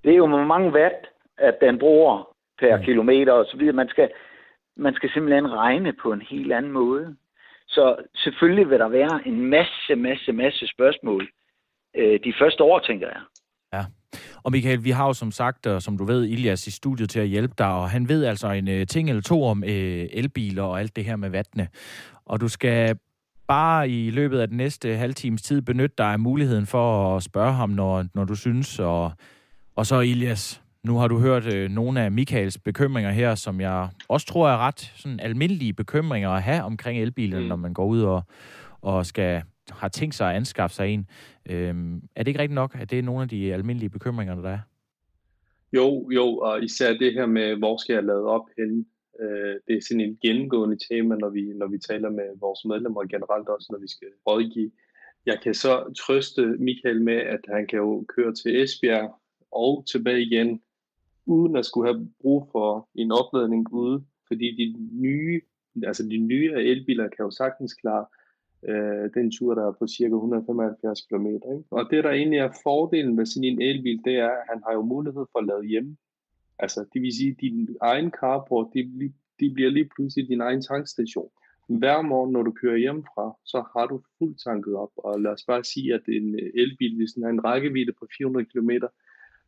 Det 0.04 0.12
er 0.12 0.16
jo 0.16 0.28
hvor 0.28 0.44
mange 0.44 0.72
watt, 0.72 1.08
at 1.38 1.58
den 1.62 1.80
bruger 1.80 2.36
per 2.60 2.78
mm. 2.78 2.84
kilometer 2.84 3.34
og 3.34 3.46
så 3.46 3.58
videre. 3.58 3.74
Man 3.74 3.90
skal, 3.90 4.10
man 4.76 4.94
skal 4.94 5.10
simpelthen 5.14 5.54
regne 5.54 5.94
på 5.94 6.14
en 6.14 6.22
helt 6.22 6.54
anden 6.54 6.72
måde. 6.72 7.16
Så 7.68 7.96
selvfølgelig 8.16 8.70
vil 8.70 8.80
der 8.80 8.88
være 8.88 9.28
en 9.28 9.42
masse, 9.42 9.96
masse, 9.96 10.32
masse 10.32 10.68
spørgsmål 10.68 11.30
øh, 11.96 12.20
de 12.24 12.34
første 12.40 12.64
år, 12.64 12.80
tænker 12.80 13.08
jeg. 13.08 13.22
Ja. 13.74 13.84
Og 14.44 14.52
Michael, 14.52 14.84
vi 14.84 14.92
har 14.92 15.06
jo 15.06 15.14
som 15.14 15.32
sagt, 15.32 15.68
og 15.68 15.82
som 15.82 15.98
du 15.98 16.06
ved, 16.06 16.26
Ilias 16.26 16.68
i 16.68 16.72
studiet 16.72 17.10
til 17.10 17.20
at 17.20 17.28
hjælpe 17.28 17.54
dig, 17.58 17.68
og 17.68 17.90
han 17.90 18.10
ved 18.10 18.26
altså 18.26 18.52
en 18.52 18.68
uh, 18.68 18.88
ting 18.88 19.10
eller 19.10 19.22
to 19.22 19.44
om 19.44 19.64
uh, 19.64 19.70
elbiler 19.70 20.64
og 20.64 20.80
alt 20.80 20.96
det 20.96 21.06
her 21.06 21.16
med 21.16 21.30
vattene. 21.30 21.68
Og 22.26 22.42
du 22.42 22.48
skal 22.48 22.98
bare 23.48 23.90
i 23.90 24.10
løbet 24.10 24.40
af 24.40 24.48
den 24.48 24.58
næste 24.58 24.96
halve 24.96 25.14
times 25.14 25.42
tid 25.42 25.62
benytte 25.62 25.96
dig 25.98 26.06
af 26.06 26.20
muligheden 26.20 26.66
for 26.66 27.16
at 27.18 27.24
spørge 27.24 27.54
ham, 27.54 27.70
når, 27.70 28.06
når 28.14 28.26
du 28.26 28.36
synes. 28.36 28.80
Og, 28.80 29.12
og 29.76 29.86
så 29.86 30.00
Ilias, 30.00 30.62
nu 30.84 30.98
har 30.98 31.08
du 31.08 31.20
hørt 31.20 31.54
øh, 31.54 31.70
nogle 31.72 32.02
af 32.02 32.12
Michaels 32.12 32.58
bekymringer 32.58 33.12
her, 33.12 33.36
som 33.36 33.62
jeg 33.62 33.90
også 34.08 34.28
tror 34.28 34.50
er 34.50 34.58
ret 34.58 34.94
sådan 34.96 35.20
almindelige 35.20 35.74
bekymringer 35.74 36.30
at 36.30 36.44
have 36.44 36.64
omkring 36.64 37.02
elbilen, 37.02 37.42
mm. 37.42 37.48
når 37.48 37.56
man 37.56 37.74
går 37.74 37.86
ud 37.86 38.02
og, 38.02 38.24
og 38.82 39.06
skal 39.06 39.44
har 39.70 39.88
tænkt 39.88 40.16
sig 40.16 40.30
at 40.30 40.36
anskaffe 40.36 40.76
sig 40.76 40.90
en. 40.90 41.08
Øhm, 41.50 42.02
er 42.16 42.24
det 42.24 42.28
ikke 42.28 42.40
rigtigt 42.40 42.56
nok, 42.56 42.76
at 42.82 42.90
det 42.90 43.00
er 43.00 43.04
nogle 43.04 43.22
af 43.22 43.30
de 43.30 43.54
almindelige 43.54 43.90
bekymringer, 43.90 44.36
der 44.36 44.50
er? 44.50 44.60
Jo, 45.74 46.10
jo, 46.12 46.38
og 46.38 46.64
især 46.64 46.94
det 46.94 47.14
her 47.14 47.26
med, 47.26 47.56
hvor 47.56 47.78
skal 47.78 47.94
jeg 47.94 48.04
lade 48.04 48.26
op 48.26 48.46
henne? 48.58 48.86
Øh, 49.22 49.56
det 49.68 49.78
er 49.78 49.82
sådan 49.82 50.02
et 50.02 50.20
gennemgående 50.22 50.78
tema, 50.90 51.16
når 51.16 51.30
vi, 51.30 51.42
når 51.42 51.68
vi 51.68 51.78
taler 51.78 52.10
med 52.10 52.40
vores 52.40 52.66
medlemmer, 52.66 53.02
generelt 53.02 53.50
også, 53.50 53.68
når 53.72 53.80
vi 53.80 53.88
skal 53.88 54.08
rådgive. 54.28 54.72
Jeg 55.26 55.40
kan 55.44 55.54
så 55.54 55.94
trøste 56.00 56.42
Michael 56.46 57.02
med, 57.02 57.18
at 57.18 57.40
han 57.50 57.68
kan 57.68 57.80
jo 57.80 58.06
køre 58.16 58.34
til 58.34 58.62
Esbjerg 58.64 59.16
og 59.52 59.86
tilbage 59.92 60.22
igen, 60.22 60.62
uden 61.26 61.56
at 61.56 61.66
skulle 61.66 61.94
have 61.94 62.10
brug 62.22 62.50
for 62.52 62.90
en 62.96 63.12
opladning 63.12 63.74
ude, 63.74 64.04
fordi 64.28 64.48
de 64.56 64.76
nye, 64.92 65.42
altså 65.84 66.04
de 66.04 66.18
nye 66.18 66.52
elbiler 66.56 67.08
kan 67.08 67.26
jo 67.26 67.32
sagtens 67.32 67.74
klare 67.74 68.06
øh, 68.70 69.10
den 69.14 69.32
tur, 69.32 69.56
der 69.56 69.68
er 69.68 69.72
på 69.80 69.88
cirka 69.88 70.14
175 70.14 71.02
km. 71.02 71.26
Ikke? 71.28 71.64
Og 71.72 71.88
det, 71.92 72.04
der 72.04 72.12
egentlig 72.12 72.40
er 72.40 72.60
fordelen 72.64 73.16
med 73.16 73.26
sådan 73.26 73.44
en 73.44 73.62
elbil, 73.62 74.02
det 74.06 74.16
er, 74.16 74.30
at 74.30 74.46
han 74.50 74.62
har 74.66 74.74
jo 74.74 74.82
mulighed 74.82 75.26
for 75.32 75.40
at 75.40 75.46
lade 75.46 75.64
hjemme. 75.64 75.98
Altså, 76.60 76.86
det 76.94 77.02
vil 77.02 77.14
sige, 77.18 77.32
at 77.32 77.42
din 77.42 77.78
egen 77.82 78.12
carport, 78.12 78.68
de, 78.74 79.14
de 79.40 79.54
bliver 79.54 79.70
lige 79.70 79.90
pludselig 79.96 80.28
din 80.28 80.42
egen 80.42 80.62
tankstation. 80.62 81.30
Hver 81.68 82.02
morgen, 82.02 82.32
når 82.32 82.44
du 82.44 82.52
kører 82.52 82.78
hjemmefra, 82.78 83.38
så 83.46 83.64
har 83.74 83.86
du 83.86 84.02
fuldt 84.18 84.42
tanket 84.44 84.76
op. 84.76 84.92
Og 84.96 85.22
lad 85.22 85.32
os 85.32 85.46
bare 85.48 85.64
sige, 85.64 85.94
at 85.94 86.06
en 86.08 86.36
øh, 86.36 86.52
elbil, 86.62 86.96
hvis 86.96 87.12
den 87.12 87.24
har 87.24 87.30
en 87.30 87.44
rækkevidde 87.44 87.94
på 88.00 88.08
400 88.18 88.46
km, 88.46 88.72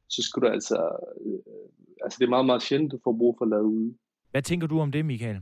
så 0.10 0.22
skulle 0.24 0.48
du 0.48 0.53
altså... 0.53 0.77
Øh, 1.25 1.39
altså, 2.03 2.17
det 2.20 2.25
er 2.25 2.29
meget, 2.29 2.46
meget 2.46 2.62
sjældent, 2.62 2.91
du 2.91 3.00
får 3.03 3.17
brug 3.17 3.36
for 3.38 3.46
at 3.46 3.50
lade 3.50 3.63
ude. 3.63 3.93
Hvad 4.32 4.41
tænker 4.41 4.67
du 4.67 4.79
om 4.79 4.91
det, 4.91 5.05
Michael? 5.05 5.41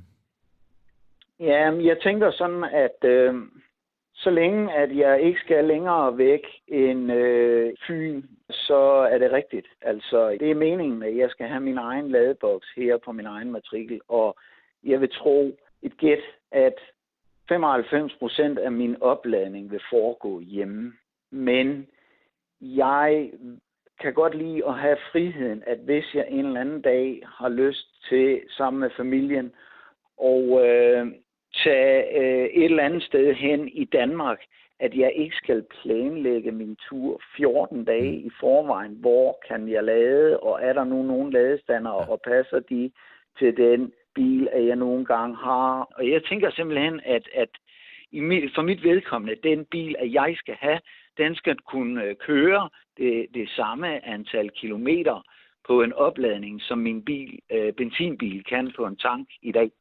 Ja, 1.42 1.72
jeg 1.72 2.00
tænker 2.00 2.32
sådan, 2.32 2.64
at 2.64 3.04
øh, 3.04 3.36
så 4.14 4.30
længe 4.30 4.74
at 4.74 4.98
jeg 4.98 5.22
ikke 5.22 5.40
skal 5.40 5.66
længere 5.66 6.18
væk 6.18 6.42
end 6.68 7.12
øh, 7.12 7.74
Fyn, 7.88 8.24
så 8.50 9.08
er 9.12 9.18
det 9.18 9.32
rigtigt. 9.32 9.68
Altså, 9.82 10.38
det 10.40 10.52
er 10.52 10.56
meningen, 10.56 11.04
at 11.04 11.18
jeg 11.18 11.30
skal 11.30 11.48
have 11.48 11.60
min 11.60 11.78
egen 11.78 12.12
ladeboks 12.12 12.68
her 12.76 12.98
på 12.98 13.12
min 13.12 13.26
egen 13.26 13.52
matrikel, 13.52 14.02
og 14.08 14.38
jeg 14.84 15.02
vil 15.02 15.10
tro 15.10 15.58
et 15.82 15.98
gæt, 15.98 16.24
at 16.52 16.76
95 17.50 18.14
procent 18.20 18.60
af 18.60 18.72
min 18.72 19.02
opladning 19.02 19.72
vil 19.72 19.82
foregå 19.90 20.40
hjemme. 20.40 20.94
Men 21.32 21.88
jeg 22.62 23.32
kan 24.02 24.14
godt 24.14 24.36
lide 24.36 24.68
at 24.68 24.80
have 24.80 24.98
friheden, 25.12 25.64
at 25.68 25.78
hvis 25.78 26.06
jeg 26.14 26.26
en 26.30 26.46
eller 26.46 26.62
anden 26.62 26.82
dag 26.82 27.24
har 27.26 27.50
lyst 27.50 27.88
til 28.10 28.42
sammen 28.50 28.80
med 28.80 28.90
familien 28.98 29.54
og 30.18 30.68
øh, 30.68 31.12
tage 31.54 32.18
øh, 32.20 32.46
et 32.46 32.66
eller 32.66 32.84
andet 32.84 33.04
sted 33.04 33.34
hen 33.34 33.68
i 33.68 33.86
Danmark, 33.86 34.40
at 34.80 34.94
jeg 34.96 35.14
ikke 35.16 35.36
skal 35.36 35.66
planlægge 35.82 36.52
min 36.52 36.76
tur 36.90 37.22
14 37.38 37.86
dage 37.86 38.20
mm. 38.20 38.28
i 38.28 38.30
forvejen. 38.40 38.96
Hvor 39.00 39.40
kan 39.48 39.70
jeg 39.70 39.84
lade, 39.84 40.40
og 40.40 40.60
er 40.62 40.74
der 40.74 40.84
nu 40.84 41.04
nogle 41.04 41.32
ladestander, 41.32 41.92
og 41.92 42.22
passer 42.28 42.60
de 42.60 42.92
til 43.40 43.58
den 43.58 43.92
bil, 44.16 44.48
at 44.52 44.66
jeg 44.66 44.76
nogle 44.76 45.06
gange 45.06 45.36
har. 45.36 45.88
Og 45.96 46.10
jeg 46.10 46.24
tænker 46.24 46.52
simpelthen, 46.52 47.02
at, 47.06 47.30
at 47.34 47.50
i 48.12 48.20
mit, 48.20 48.52
for 48.56 48.62
mit 48.62 48.84
vedkommende, 48.84 49.50
den 49.50 49.66
bil, 49.66 49.96
at 50.00 50.14
jeg 50.14 50.34
skal 50.38 50.56
have, 50.56 50.80
den 51.18 51.36
skal 51.36 51.56
kunne 51.56 52.04
øh, 52.04 52.16
køre 52.16 52.70
det, 52.98 53.28
det 53.34 53.50
samme 53.50 54.06
antal 54.06 54.50
kilometer 54.50 55.24
på 55.68 55.82
en 55.82 55.94
opladning, 55.94 56.62
som 56.62 56.78
min 56.78 57.06
bil, 57.06 57.40
øh, 57.52 57.74
benzinbil 57.74 58.44
kan 58.44 58.72
på 58.76 58.86
en 58.86 58.98
tank 58.98 59.28
i 59.42 59.52
dag. 59.52 59.72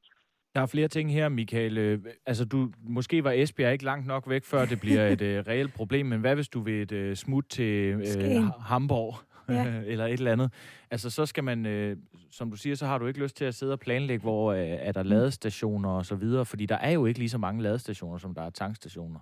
Der 0.54 0.60
er 0.60 0.66
flere 0.66 0.88
ting 0.88 1.12
her, 1.12 1.28
Michael. 1.28 1.78
Øh, 1.78 1.98
altså, 2.26 2.44
du, 2.44 2.70
måske 2.82 3.24
var 3.24 3.32
Esbjerg 3.32 3.72
ikke 3.72 3.84
langt 3.84 4.06
nok 4.06 4.28
væk, 4.28 4.44
før 4.44 4.64
det 4.64 4.80
bliver 4.80 5.08
et 5.08 5.22
uh, 5.22 5.28
reelt 5.28 5.74
problem, 5.74 6.06
men 6.06 6.20
hvad 6.20 6.34
hvis 6.34 6.48
du 6.48 6.60
vil 6.60 6.82
et 6.82 6.92
uh, 6.92 7.14
smut 7.14 7.44
til 7.48 7.96
uh, 7.96 8.46
Hamburg 8.62 9.14
ja. 9.48 9.80
eller 9.92 10.06
et 10.06 10.12
eller 10.12 10.32
andet? 10.32 10.52
Altså, 10.90 11.10
så 11.10 11.26
skal 11.26 11.44
man, 11.44 11.90
uh, 11.90 11.96
som 12.30 12.50
du 12.50 12.56
siger, 12.56 12.76
så 12.76 12.86
har 12.86 12.98
du 12.98 13.06
ikke 13.06 13.22
lyst 13.22 13.36
til 13.36 13.44
at 13.44 13.54
sidde 13.54 13.72
og 13.72 13.80
planlægge, 13.80 14.22
hvor 14.22 14.52
uh, 14.52 14.58
er 14.58 14.92
der 14.92 15.02
ladestationer 15.02 15.90
og 15.90 16.06
så 16.06 16.14
videre, 16.14 16.46
fordi 16.46 16.66
der 16.66 16.76
er 16.76 16.90
jo 16.90 17.06
ikke 17.06 17.18
lige 17.18 17.28
så 17.28 17.38
mange 17.38 17.62
ladestationer, 17.62 18.18
som 18.18 18.34
der 18.34 18.42
er 18.42 18.50
tankstationer. 18.50 19.20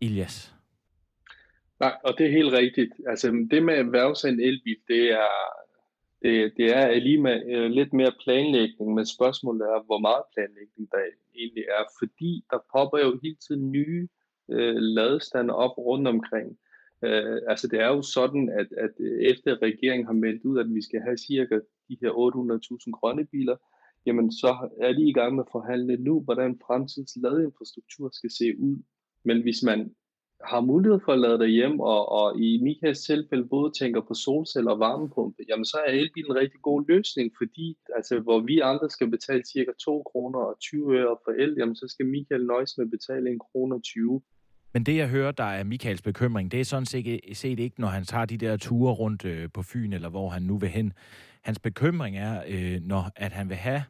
Ilias. 0.00 0.54
Nej, 1.80 1.94
og 2.04 2.14
det 2.18 2.26
er 2.26 2.30
helt 2.30 2.52
rigtigt. 2.52 2.92
Altså, 3.08 3.46
det 3.50 3.62
med 3.62 3.74
at 3.74 3.92
værve 3.92 4.16
sig 4.16 4.28
en 4.28 4.40
elbil, 4.40 4.76
det 4.88 5.12
er, 5.12 5.30
det, 6.22 6.52
det 6.56 6.76
er 6.76 6.98
lige 6.98 7.22
med 7.22 7.36
øh, 7.54 7.70
lidt 7.70 7.92
mere 7.92 8.12
planlægning, 8.24 8.94
men 8.94 9.06
spørgsmålet 9.06 9.62
er, 9.62 9.86
hvor 9.86 9.98
meget 9.98 10.22
planlægning 10.34 10.90
der 10.92 10.98
egentlig 11.34 11.64
er, 11.78 11.84
fordi 11.98 12.44
der 12.50 12.58
popper 12.72 12.98
jo 12.98 13.18
hele 13.22 13.36
tiden 13.46 13.72
nye 13.72 14.08
øh, 14.50 14.76
ladestander 14.76 15.54
op 15.54 15.78
rundt 15.78 16.08
omkring. 16.08 16.58
Øh, 17.02 17.38
altså 17.48 17.68
det 17.68 17.80
er 17.80 17.88
jo 17.88 18.02
sådan, 18.02 18.48
at, 18.48 18.68
at 18.84 18.94
efter 19.20 19.62
regeringen 19.62 20.06
har 20.06 20.12
meldt 20.12 20.44
ud, 20.44 20.58
at 20.58 20.74
vi 20.74 20.82
skal 20.82 21.00
have 21.00 21.18
cirka 21.18 21.54
de 21.88 21.98
her 22.02 22.10
800.000 22.10 22.90
grønne 22.90 23.24
biler, 23.26 23.56
jamen 24.06 24.32
så 24.32 24.70
er 24.80 24.92
de 24.92 25.08
i 25.08 25.12
gang 25.12 25.34
med 25.34 25.44
at 25.44 25.52
forhandle 25.52 25.96
nu, 25.96 26.20
hvordan 26.20 26.60
fremtidens 26.66 27.18
ladeinfrastruktur 27.22 28.08
skal 28.12 28.30
se 28.30 28.58
ud. 28.58 28.76
Men 29.24 29.42
hvis 29.42 29.62
man 29.62 29.94
har 30.44 30.60
mulighed 30.60 31.00
for 31.04 31.12
at 31.12 31.18
lade 31.18 31.38
dig 31.38 31.48
hjem, 31.48 31.80
og, 31.80 32.08
og 32.08 32.40
i 32.40 32.60
Mikas 32.62 33.00
tilfælde 33.00 33.44
både 33.44 33.72
tænker 33.80 34.00
på 34.00 34.14
solceller 34.14 34.70
og 34.70 34.78
varmepumpe, 34.78 35.42
jamen 35.48 35.64
så 35.64 35.78
er 35.86 35.90
elbilen 35.90 36.30
en 36.30 36.36
rigtig 36.36 36.60
god 36.62 36.84
løsning, 36.88 37.32
fordi 37.38 37.76
altså, 37.96 38.20
hvor 38.20 38.40
vi 38.40 38.60
andre 38.60 38.90
skal 38.90 39.10
betale 39.10 39.42
cirka 39.52 39.70
2 39.84 40.02
kroner 40.12 40.38
og 40.38 40.56
20 40.60 40.98
øre 40.98 41.16
for 41.24 41.32
el, 41.42 41.54
jamen 41.58 41.76
så 41.76 41.86
skal 41.88 42.06
Michael 42.06 42.46
nøjes 42.46 42.78
med 42.78 42.86
at 42.86 42.90
betale 42.90 43.30
1 43.30 43.38
kroner 43.40 43.78
20. 43.78 44.20
Men 44.72 44.86
det, 44.86 44.96
jeg 44.96 45.08
hører, 45.08 45.32
der 45.32 45.44
er 45.44 45.64
Michaels 45.64 46.02
bekymring, 46.02 46.52
det 46.52 46.60
er 46.60 46.64
sådan 46.64 46.86
set, 46.86 47.20
set 47.32 47.58
ikke, 47.60 47.80
når 47.80 47.88
han 47.88 48.04
tager 48.04 48.24
de 48.24 48.36
der 48.36 48.56
ture 48.56 48.92
rundt 48.94 49.24
øh, 49.24 49.48
på 49.54 49.62
Fyn, 49.62 49.92
eller 49.92 50.08
hvor 50.08 50.28
han 50.28 50.42
nu 50.42 50.58
vil 50.58 50.68
hen. 50.68 50.92
Hans 51.42 51.58
bekymring 51.58 52.16
er, 52.16 52.42
øh, 52.48 52.80
når 52.82 53.10
at 53.16 53.32
han 53.32 53.48
vil 53.48 53.56
have 53.56 53.82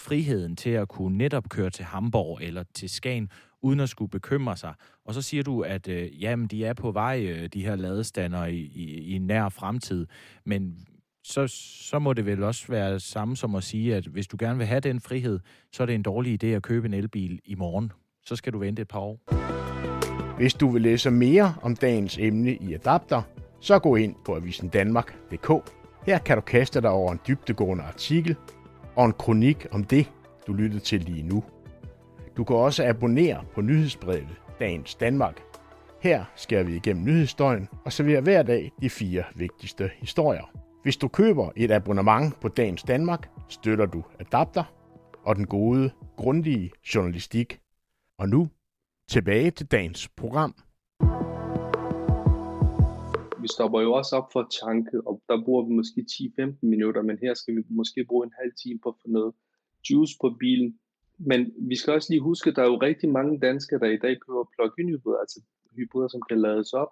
friheden 0.00 0.56
til 0.56 0.70
at 0.70 0.88
kunne 0.88 1.18
netop 1.18 1.48
køre 1.48 1.70
til 1.70 1.84
Hamburg 1.84 2.38
eller 2.42 2.64
til 2.74 2.90
Skagen, 2.90 3.30
uden 3.62 3.80
at 3.80 3.88
skulle 3.88 4.10
bekymre 4.10 4.56
sig. 4.56 4.74
Og 5.04 5.14
så 5.14 5.22
siger 5.22 5.42
du, 5.42 5.60
at 5.60 5.88
øh, 5.88 6.22
jamen, 6.22 6.46
de 6.46 6.64
er 6.64 6.72
på 6.72 6.90
vej, 6.90 7.26
øh, 7.28 7.48
de 7.48 7.64
her 7.64 7.76
ladestander, 7.76 8.44
i, 8.46 8.56
i, 8.56 9.14
i 9.14 9.18
nær 9.18 9.48
fremtid. 9.48 10.06
Men 10.44 10.86
så, 11.24 11.46
så 11.90 11.98
må 11.98 12.12
det 12.12 12.26
vel 12.26 12.42
også 12.42 12.66
være 12.68 13.00
samme 13.00 13.36
som 13.36 13.54
at 13.54 13.64
sige, 13.64 13.96
at 13.96 14.06
hvis 14.06 14.26
du 14.26 14.36
gerne 14.40 14.58
vil 14.58 14.66
have 14.66 14.80
den 14.80 15.00
frihed, 15.00 15.40
så 15.72 15.82
er 15.82 15.86
det 15.86 15.94
en 15.94 16.02
dårlig 16.02 16.44
idé 16.44 16.46
at 16.46 16.62
købe 16.62 16.86
en 16.86 16.94
elbil 16.94 17.40
i 17.44 17.54
morgen. 17.54 17.92
Så 18.24 18.36
skal 18.36 18.52
du 18.52 18.58
vente 18.58 18.82
et 18.82 18.88
par 18.88 19.00
år. 19.00 19.20
Hvis 20.36 20.54
du 20.54 20.70
vil 20.70 20.82
læse 20.82 21.10
mere 21.10 21.54
om 21.62 21.76
dagens 21.76 22.18
emne 22.18 22.54
i 22.54 22.74
Adapter, 22.74 23.22
så 23.60 23.78
gå 23.78 23.96
ind 23.96 24.14
på 24.24 24.36
avisendanmark.dk. 24.36 25.72
Her 26.06 26.18
kan 26.18 26.36
du 26.36 26.40
kaste 26.40 26.80
dig 26.80 26.90
over 26.90 27.12
en 27.12 27.20
dybdegående 27.28 27.84
artikel 27.84 28.36
og 28.96 29.06
en 29.06 29.12
kronik 29.12 29.66
om 29.70 29.84
det, 29.84 30.12
du 30.46 30.52
lyttede 30.52 30.80
til 30.80 31.00
lige 31.00 31.22
nu. 31.22 31.44
Du 32.38 32.44
kan 32.44 32.56
også 32.56 32.84
abonnere 32.84 33.44
på 33.54 33.60
nyhedsbrevet 33.60 34.36
Dagens 34.60 34.94
Danmark. 34.94 35.42
Her 36.02 36.24
skærer 36.36 36.64
vi 36.64 36.76
igennem 36.76 37.04
nyhedsstøjen 37.04 37.68
og 37.84 37.92
serverer 37.92 38.20
hver 38.20 38.42
dag 38.42 38.72
de 38.80 38.90
fire 38.90 39.24
vigtigste 39.36 39.90
historier. 39.94 40.52
Hvis 40.82 40.96
du 40.96 41.08
køber 41.08 41.50
et 41.56 41.70
abonnement 41.70 42.40
på 42.40 42.48
Dagens 42.48 42.82
Danmark, 42.82 43.30
støtter 43.48 43.86
du 43.86 44.04
Adapter 44.20 44.64
og 45.24 45.36
den 45.36 45.46
gode, 45.46 45.90
grundige 46.16 46.70
journalistik. 46.94 47.60
Og 48.18 48.28
nu 48.28 48.48
tilbage 49.08 49.50
til 49.50 49.66
dagens 49.66 50.08
program. 50.08 50.54
vi 53.42 53.48
stopper 53.56 53.80
jo 53.80 53.92
også 53.92 54.16
op 54.16 54.28
for 54.32 54.40
at 54.40 54.50
tanke, 54.64 54.96
og 55.08 55.22
der 55.28 55.44
bruger 55.44 55.62
vi 55.68 55.72
måske 55.80 56.00
10-15 56.10 56.58
minutter, 56.62 57.02
men 57.02 57.18
her 57.22 57.34
skal 57.34 57.56
vi 57.56 57.62
måske 57.70 58.04
bruge 58.08 58.26
en 58.26 58.32
halv 58.40 58.52
time 58.62 58.78
på 58.82 58.88
at 58.88 58.94
få 59.02 59.08
noget 59.08 59.32
juice 59.90 60.14
på 60.20 60.36
bilen. 60.40 60.78
Men 61.18 61.52
vi 61.68 61.76
skal 61.76 61.92
også 61.92 62.12
lige 62.12 62.20
huske, 62.20 62.50
at 62.50 62.56
der 62.56 62.62
er 62.62 62.66
jo 62.66 62.76
rigtig 62.76 63.08
mange 63.08 63.40
danskere, 63.40 63.80
der 63.80 63.86
i 63.86 63.96
dag 63.96 64.20
køber 64.20 64.50
plug-in 64.54 64.88
hybrider, 64.88 65.18
altså 65.18 65.40
hybrider, 65.76 66.08
som 66.08 66.22
kan 66.28 66.40
lades 66.40 66.72
op, 66.72 66.88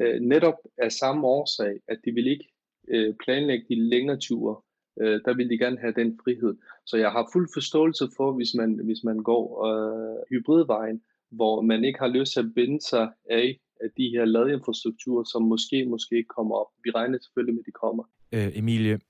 øh, 0.00 0.20
netop 0.20 0.54
af 0.78 0.92
samme 0.92 1.26
årsag, 1.26 1.80
at 1.88 1.98
de 2.04 2.12
vil 2.12 2.26
ikke 2.26 2.48
øh, 2.88 3.14
planlægge 3.24 3.66
de 3.68 3.88
længere 3.88 4.16
ture. 4.16 4.56
Øh, 5.00 5.20
der 5.24 5.34
vil 5.34 5.50
de 5.50 5.58
gerne 5.58 5.78
have 5.78 5.92
den 5.96 6.20
frihed. 6.24 6.56
Så 6.86 6.96
jeg 6.96 7.10
har 7.10 7.30
fuld 7.32 7.48
forståelse 7.54 8.08
for, 8.16 8.32
hvis 8.32 8.54
man, 8.54 8.80
hvis 8.84 9.04
man 9.04 9.18
går 9.18 9.44
øh, 9.66 10.18
hybridvejen, 10.30 11.02
hvor 11.30 11.60
man 11.60 11.84
ikke 11.84 11.98
har 11.98 12.08
lyst 12.08 12.32
til 12.32 12.40
at 12.40 12.54
binde 12.54 12.80
sig 12.80 13.12
af 13.30 13.60
af 13.84 13.90
de 13.96 14.08
her 14.14 14.24
ladeinfrastrukturer, 14.24 15.24
som 15.24 15.42
måske, 15.42 15.84
måske 15.84 16.24
kommer 16.36 16.54
op. 16.56 16.66
Vi 16.84 16.90
regner 16.90 17.18
selvfølgelig 17.22 17.54
med, 17.54 17.62
at 17.62 17.66
de 17.66 17.72
kommer. 17.84 18.04
Øh, 18.34 18.58
Emilie, 18.58 19.00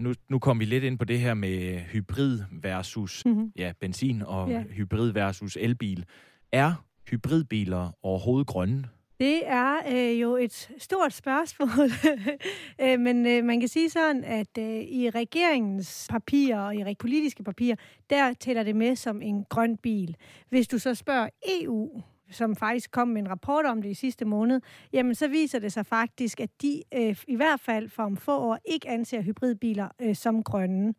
nu, 0.00 0.14
nu 0.28 0.38
kom 0.38 0.60
vi 0.60 0.64
lidt 0.64 0.84
ind 0.84 0.98
på 0.98 1.04
det 1.04 1.20
her 1.20 1.34
med 1.34 1.80
hybrid 1.80 2.40
versus 2.52 3.22
mm-hmm. 3.26 3.52
ja, 3.56 3.72
benzin 3.80 4.22
og 4.22 4.50
ja. 4.50 4.62
hybrid 4.62 5.12
versus 5.12 5.56
elbil. 5.60 6.04
Er 6.52 6.84
hybridbiler 7.10 7.90
overhovedet 8.02 8.46
grønne? 8.46 8.88
Det 9.20 9.42
er 9.46 9.76
øh, 9.92 10.20
jo 10.20 10.36
et 10.36 10.70
stort 10.78 11.12
spørgsmål, 11.12 11.90
øh, 12.82 13.00
men 13.00 13.26
øh, 13.26 13.44
man 13.44 13.60
kan 13.60 13.68
sige 13.68 13.90
sådan, 13.90 14.24
at 14.24 14.58
øh, 14.58 14.80
i 14.80 15.10
regeringens 15.10 16.06
papirer 16.10 16.60
og 16.60 16.90
i 16.90 16.94
politiske 16.94 17.42
papirer, 17.42 17.76
der 18.10 18.32
tæller 18.32 18.62
det 18.62 18.76
med 18.76 18.96
som 18.96 19.22
en 19.22 19.44
grøn 19.44 19.76
bil. 19.76 20.16
Hvis 20.48 20.68
du 20.68 20.78
så 20.78 20.94
spørger 20.94 21.28
EU, 21.60 22.02
som 22.30 22.56
faktisk 22.56 22.90
kom 22.90 23.08
med 23.08 23.22
en 23.22 23.30
rapport 23.30 23.64
om 23.64 23.82
det 23.82 23.90
i 23.90 23.94
sidste 23.94 24.24
måned, 24.24 24.60
jamen 24.92 25.14
så 25.14 25.28
viser 25.28 25.58
det 25.58 25.72
sig 25.72 25.86
faktisk, 25.86 26.40
at 26.40 26.50
de 26.62 26.82
øh, 26.94 27.16
i 27.28 27.36
hvert 27.36 27.60
fald 27.60 27.88
for 27.88 28.02
om 28.02 28.16
få 28.16 28.38
år 28.38 28.58
ikke 28.64 28.88
anser 28.88 29.22
hybridbiler 29.22 29.88
øh, 30.00 30.16
som 30.16 30.42
grønne, 30.42 30.94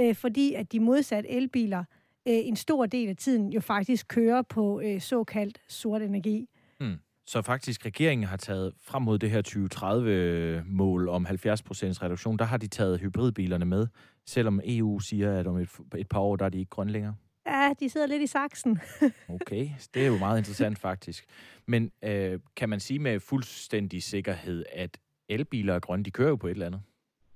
øh, 0.00 0.14
fordi 0.14 0.54
at 0.54 0.72
de 0.72 0.80
modsat 0.80 1.24
elbiler 1.28 1.84
øh, 2.28 2.34
en 2.34 2.56
stor 2.56 2.86
del 2.86 3.08
af 3.08 3.16
tiden 3.16 3.52
jo 3.52 3.60
faktisk 3.60 4.08
kører 4.08 4.42
på 4.42 4.80
øh, 4.80 5.00
såkaldt 5.00 5.60
sort 5.68 6.02
energi. 6.02 6.48
Hmm. 6.80 6.96
Så 7.26 7.42
faktisk 7.42 7.86
regeringen 7.86 8.28
har 8.28 8.36
taget 8.36 8.72
frem 8.80 9.02
mod 9.02 9.18
det 9.18 9.30
her 9.30 9.42
2030-mål 9.48 11.08
om 11.08 11.26
70% 11.26 11.32
reduktion, 11.32 12.36
der 12.36 12.44
har 12.44 12.56
de 12.56 12.66
taget 12.66 13.00
hybridbilerne 13.00 13.64
med, 13.64 13.86
selvom 14.26 14.60
EU 14.64 14.98
siger, 14.98 15.38
at 15.38 15.46
om 15.46 15.56
et, 15.56 15.68
et 15.96 16.08
par 16.08 16.20
år, 16.20 16.36
der 16.36 16.44
er 16.44 16.48
de 16.48 16.58
ikke 16.58 16.70
grønne 16.70 16.92
længere. 16.92 17.14
Ja, 17.46 17.72
de 17.80 17.90
sidder 17.90 18.06
lidt 18.06 18.22
i 18.22 18.26
saksen. 18.26 18.80
okay, 19.28 19.68
det 19.94 20.02
er 20.02 20.06
jo 20.06 20.18
meget 20.18 20.38
interessant 20.38 20.78
faktisk. 20.78 21.24
Men 21.66 21.90
øh, 22.04 22.40
kan 22.56 22.68
man 22.68 22.80
sige 22.80 22.98
med 22.98 23.20
fuldstændig 23.20 24.02
sikkerhed, 24.02 24.64
at 24.72 24.98
elbiler 25.28 25.74
er 25.74 25.80
grønne, 25.80 26.04
de 26.04 26.10
kører 26.10 26.28
jo 26.28 26.36
på 26.36 26.46
et 26.46 26.50
eller 26.50 26.66
andet? 26.66 26.82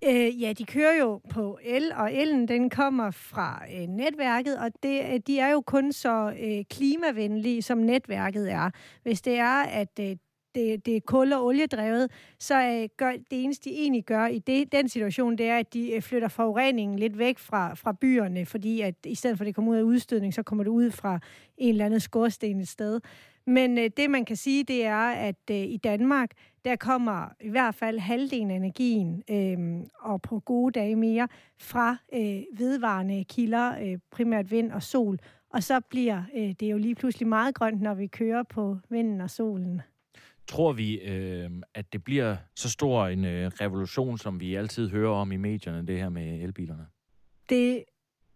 Øh, 0.07 0.43
ja, 0.43 0.53
de 0.53 0.65
kører 0.65 0.99
jo 1.01 1.21
på 1.31 1.59
el, 1.63 1.93
og 1.93 2.15
elen 2.15 2.49
den 2.49 2.71
kommer 2.71 3.11
fra 3.11 3.63
øh, 3.75 3.87
netværket, 3.89 4.59
og 4.59 4.71
det, 4.83 5.03
øh, 5.13 5.21
de 5.27 5.39
er 5.39 5.49
jo 5.49 5.61
kun 5.61 5.93
så 5.93 6.35
øh, 6.41 6.65
klimavenlige, 6.71 7.63
som 7.63 7.79
netværket 7.79 8.53
er. 8.53 8.71
Hvis 9.03 9.23
det 9.23 9.39
er, 9.39 9.63
at 9.63 9.99
øh, 10.01 10.17
det, 10.55 10.87
det 10.87 10.97
er 10.97 11.01
kul- 11.01 11.33
og 11.33 11.45
oliedrevet, 11.45 12.11
så 12.39 12.63
øh, 12.63 12.89
gør, 12.97 13.11
det 13.11 13.45
eneste, 13.45 13.71
de 13.71 13.75
egentlig 13.75 14.05
gør 14.05 14.27
i 14.27 14.39
det, 14.39 14.73
den 14.73 14.89
situation, 14.89 15.39
det 15.39 15.49
er, 15.49 15.59
at 15.59 15.75
de 15.75 15.93
øh, 15.93 16.03
flytter 16.03 16.29
forureningen 16.29 16.99
lidt 16.99 17.19
væk 17.19 17.39
fra, 17.39 17.75
fra 17.75 17.93
byerne, 17.93 18.47
fordi 18.47 18.81
at 18.81 18.95
i 19.07 19.15
stedet 19.15 19.37
for 19.39 19.45
at 19.45 19.47
det 19.47 19.55
kommer 19.55 19.73
ud 19.73 19.77
af 19.77 19.83
udstødning, 19.83 20.35
så 20.35 20.43
kommer 20.43 20.65
det 20.65 20.71
ud 20.71 20.91
fra 20.91 21.19
en 21.59 21.69
eller 21.69 21.85
anden 21.85 22.01
skorsten 22.01 22.61
et 22.61 22.69
sted. 22.69 23.01
Men 23.47 23.79
øh, 23.79 23.91
det, 23.97 24.11
man 24.11 24.25
kan 24.25 24.37
sige, 24.37 24.65
det 24.65 24.85
er, 24.85 25.11
at 25.11 25.51
øh, 25.51 25.57
i 25.57 25.77
Danmark, 25.77 26.31
der 26.65 26.77
kommer 26.77 27.29
i 27.41 27.49
hvert 27.49 27.75
fald 27.75 27.99
halvdelen 27.99 28.51
af 28.51 28.57
energien, 28.57 29.23
øh, 29.31 29.87
og 30.01 30.23
på 30.23 30.41
gode 30.41 30.73
dage 30.73 30.97
mere, 30.97 31.29
fra 31.59 31.97
øh, 32.15 32.43
vedvarende 32.59 33.25
kilder, 33.25 33.75
øh, 33.83 33.99
primært 34.11 34.51
vind 34.51 34.73
og 34.73 34.83
sol. 34.83 35.19
Og 35.51 35.63
så 35.63 35.81
bliver 35.81 36.23
øh, 36.37 36.55
det 36.61 36.71
jo 36.71 36.79
lige 36.79 36.95
pludselig 36.95 37.29
meget 37.29 37.55
grønt, 37.55 37.83
når 37.83 37.95
vi 37.95 38.07
kører 38.07 38.43
på 38.43 38.77
vinden 38.89 39.21
og 39.21 39.31
solen. 39.31 39.81
Tror 40.47 40.73
vi, 40.73 41.01
øh, 41.01 41.51
at 41.75 41.93
det 41.93 42.05
bliver 42.05 42.37
så 42.57 42.71
stor 42.71 43.07
en 43.07 43.25
øh, 43.25 43.47
revolution, 43.47 44.19
som 44.19 44.41
vi 44.41 44.55
altid 44.55 44.91
hører 44.91 45.11
om 45.11 45.33
i 45.33 45.37
medierne, 45.37 45.87
det 45.87 45.99
her 45.99 46.09
med 46.09 46.43
elbilerne? 46.43 46.87
Det 47.49 47.85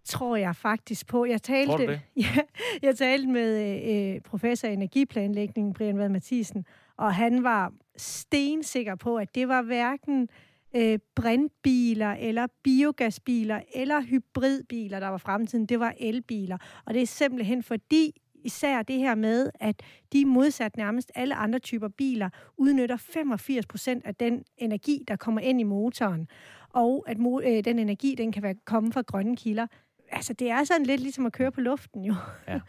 tror 0.04 0.36
jeg 0.36 0.56
faktisk 0.56 1.06
på. 1.06 1.24
Jeg 1.24 1.42
talte, 1.42 1.70
tror 1.70 1.76
du 1.76 1.86
det? 1.86 2.00
Ja, 2.16 2.38
jeg 2.82 2.96
talte 2.96 3.28
med 3.28 3.82
øh, 3.90 4.20
professor 4.20 4.68
i 4.68 4.72
energiplanlægning, 4.72 5.74
Brian 5.74 5.98
Vad 5.98 6.08
Mathisen, 6.08 6.64
og 6.96 7.14
han 7.14 7.44
var 7.44 7.72
stensikker 7.96 8.94
på, 8.94 9.16
at 9.16 9.34
det 9.34 9.48
var 9.48 9.62
hverken 9.62 10.28
øh, 10.76 10.98
brintbiler, 11.14 12.12
eller 12.12 12.46
biogasbiler, 12.62 13.60
eller 13.74 14.02
hybridbiler, 14.02 15.00
der 15.00 15.08
var 15.08 15.18
fremtiden. 15.18 15.66
Det 15.66 15.80
var 15.80 15.94
elbiler. 16.00 16.58
Og 16.84 16.94
det 16.94 17.02
er 17.02 17.06
simpelthen 17.06 17.62
fordi, 17.62 18.12
især 18.44 18.82
det 18.82 18.96
her 18.98 19.14
med, 19.14 19.50
at 19.60 19.82
de 20.12 20.24
modsat 20.24 20.76
nærmest 20.76 21.12
alle 21.14 21.34
andre 21.34 21.58
typer 21.58 21.88
biler 21.88 22.28
udnytter 22.56 22.96
85 22.96 23.66
procent 23.66 24.06
af 24.06 24.14
den 24.14 24.44
energi, 24.56 25.04
der 25.08 25.16
kommer 25.16 25.40
ind 25.40 25.60
i 25.60 25.64
motoren, 25.64 26.28
og 26.72 27.04
at 27.08 27.16
mo- 27.16 27.48
øh, 27.48 27.64
den 27.64 27.78
energi, 27.78 28.14
den 28.18 28.32
kan 28.32 28.42
være, 28.42 28.54
komme 28.64 28.92
fra 28.92 29.00
grønne 29.02 29.36
kilder. 29.36 29.66
Altså, 30.10 30.32
det 30.32 30.50
er 30.50 30.64
sådan 30.64 30.86
lidt 30.86 31.00
ligesom 31.00 31.26
at 31.26 31.32
køre 31.32 31.52
på 31.52 31.60
luften, 31.60 32.04
jo. 32.04 32.14
Ja. 32.48 32.60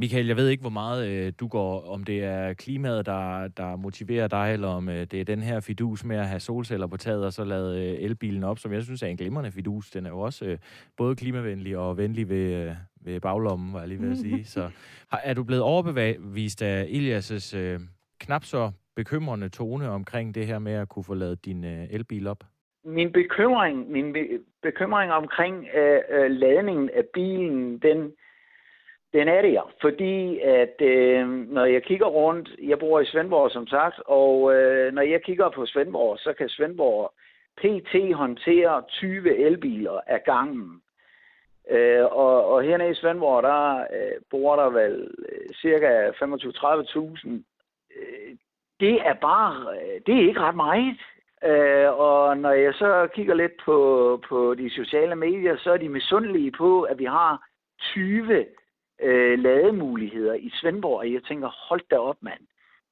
Michael, 0.00 0.26
jeg 0.26 0.36
ved 0.36 0.48
ikke, 0.48 0.60
hvor 0.60 0.70
meget 0.70 1.08
øh, 1.08 1.32
du 1.40 1.48
går, 1.48 1.92
om 1.94 2.04
det 2.04 2.24
er 2.24 2.52
klimaet, 2.52 3.06
der, 3.06 3.48
der 3.48 3.76
motiverer 3.76 4.28
dig, 4.28 4.52
eller 4.52 4.68
om 4.68 4.88
øh, 4.88 4.94
det 4.94 5.14
er 5.14 5.24
den 5.24 5.42
her 5.42 5.60
fidus 5.60 6.04
med 6.04 6.16
at 6.16 6.26
have 6.26 6.40
solceller 6.40 6.86
på 6.86 6.96
taget, 6.96 7.24
og 7.24 7.32
så 7.32 7.44
lade 7.44 7.78
øh, 7.78 8.04
elbilen 8.04 8.44
op, 8.44 8.58
som 8.58 8.72
jeg 8.72 8.82
synes 8.82 9.02
er 9.02 9.06
en 9.06 9.16
glimrende 9.16 9.52
fidus. 9.52 9.90
Den 9.90 10.06
er 10.06 10.10
jo 10.10 10.20
også 10.20 10.44
øh, 10.44 10.58
både 10.96 11.16
klimavenlig 11.16 11.76
og 11.76 11.98
venlig 11.98 12.28
ved, 12.28 12.54
øh, 12.54 12.72
ved 13.04 13.20
baglommen, 13.20 13.72
var 13.72 13.78
jeg 13.78 13.88
lige 13.88 14.02
ved 14.02 14.10
at 14.10 14.16
sige. 14.26 14.44
Så 14.44 14.70
har, 15.10 15.20
er 15.24 15.34
du 15.34 15.44
blevet 15.44 15.62
overbevist 15.62 16.62
af 16.62 16.84
Ilias' 16.84 17.56
øh, 17.56 17.80
knap 18.20 18.44
så 18.44 18.70
bekymrende 18.96 19.48
tone 19.48 19.88
omkring 19.88 20.34
det 20.34 20.46
her 20.46 20.58
med 20.58 20.72
at 20.72 20.88
kunne 20.88 21.04
få 21.04 21.14
lavet 21.14 21.44
din 21.44 21.64
øh, 21.64 21.86
elbil 21.90 22.26
op? 22.26 22.44
Min 22.84 23.12
bekymring, 23.12 23.90
min 23.90 24.12
be- 24.12 24.40
bekymring 24.62 25.12
omkring 25.12 25.66
øh, 25.76 26.00
øh, 26.10 26.30
ladningen 26.30 26.90
af 26.96 27.04
bilen, 27.14 27.78
den 27.78 28.12
den 29.12 29.28
er 29.28 29.42
der, 29.42 29.72
fordi 29.80 30.38
at 30.38 30.80
øh, 30.80 31.28
når 31.28 31.64
jeg 31.64 31.82
kigger 31.82 32.06
rundt, 32.06 32.50
jeg 32.62 32.78
bor 32.78 33.00
i 33.00 33.06
Svendborg 33.06 33.50
som 33.50 33.66
sagt, 33.66 34.00
og 34.06 34.54
øh, 34.54 34.92
når 34.92 35.02
jeg 35.02 35.22
kigger 35.22 35.50
på 35.50 35.66
Svendborg, 35.66 36.18
så 36.18 36.32
kan 36.32 36.48
Svendborg 36.48 37.12
PT 37.56 38.14
håndtere 38.14 38.82
20 38.88 39.36
elbiler 39.36 40.00
af 40.06 40.24
gangen. 40.24 40.82
Øh, 41.70 42.04
og, 42.04 42.52
og 42.52 42.62
hernede 42.62 42.90
i 42.90 42.94
Svendborg, 42.94 43.42
der 43.42 43.78
øh, 43.78 44.20
bor 44.30 44.56
der 44.56 44.70
vel 44.70 45.10
øh, 45.28 45.54
cirka 45.54 46.10
25-30.000. 46.10 47.28
Øh, 47.96 48.36
det 48.80 49.00
er 49.06 49.14
bare, 49.14 49.76
øh, 49.76 50.00
det 50.06 50.14
er 50.14 50.28
ikke 50.28 50.40
ret 50.40 50.56
meget. 50.56 50.96
Øh, 51.44 51.98
og 51.98 52.38
når 52.38 52.50
jeg 52.50 52.74
så 52.74 53.08
kigger 53.14 53.34
lidt 53.34 53.52
på, 53.64 53.76
på 54.28 54.54
de 54.54 54.70
sociale 54.70 55.16
medier, 55.16 55.56
så 55.56 55.72
er 55.72 55.76
de 55.76 55.88
misundelige 55.88 56.52
på, 56.52 56.82
at 56.82 56.98
vi 56.98 57.04
har 57.04 57.46
20 57.80 58.46
øh, 59.02 59.38
lademuligheder 59.38 60.34
i 60.34 60.50
Svendborg, 60.54 60.98
og 60.98 61.12
jeg 61.12 61.22
tænker, 61.24 61.48
hold 61.68 61.82
da 61.90 61.96
op, 61.96 62.16
mand. 62.20 62.40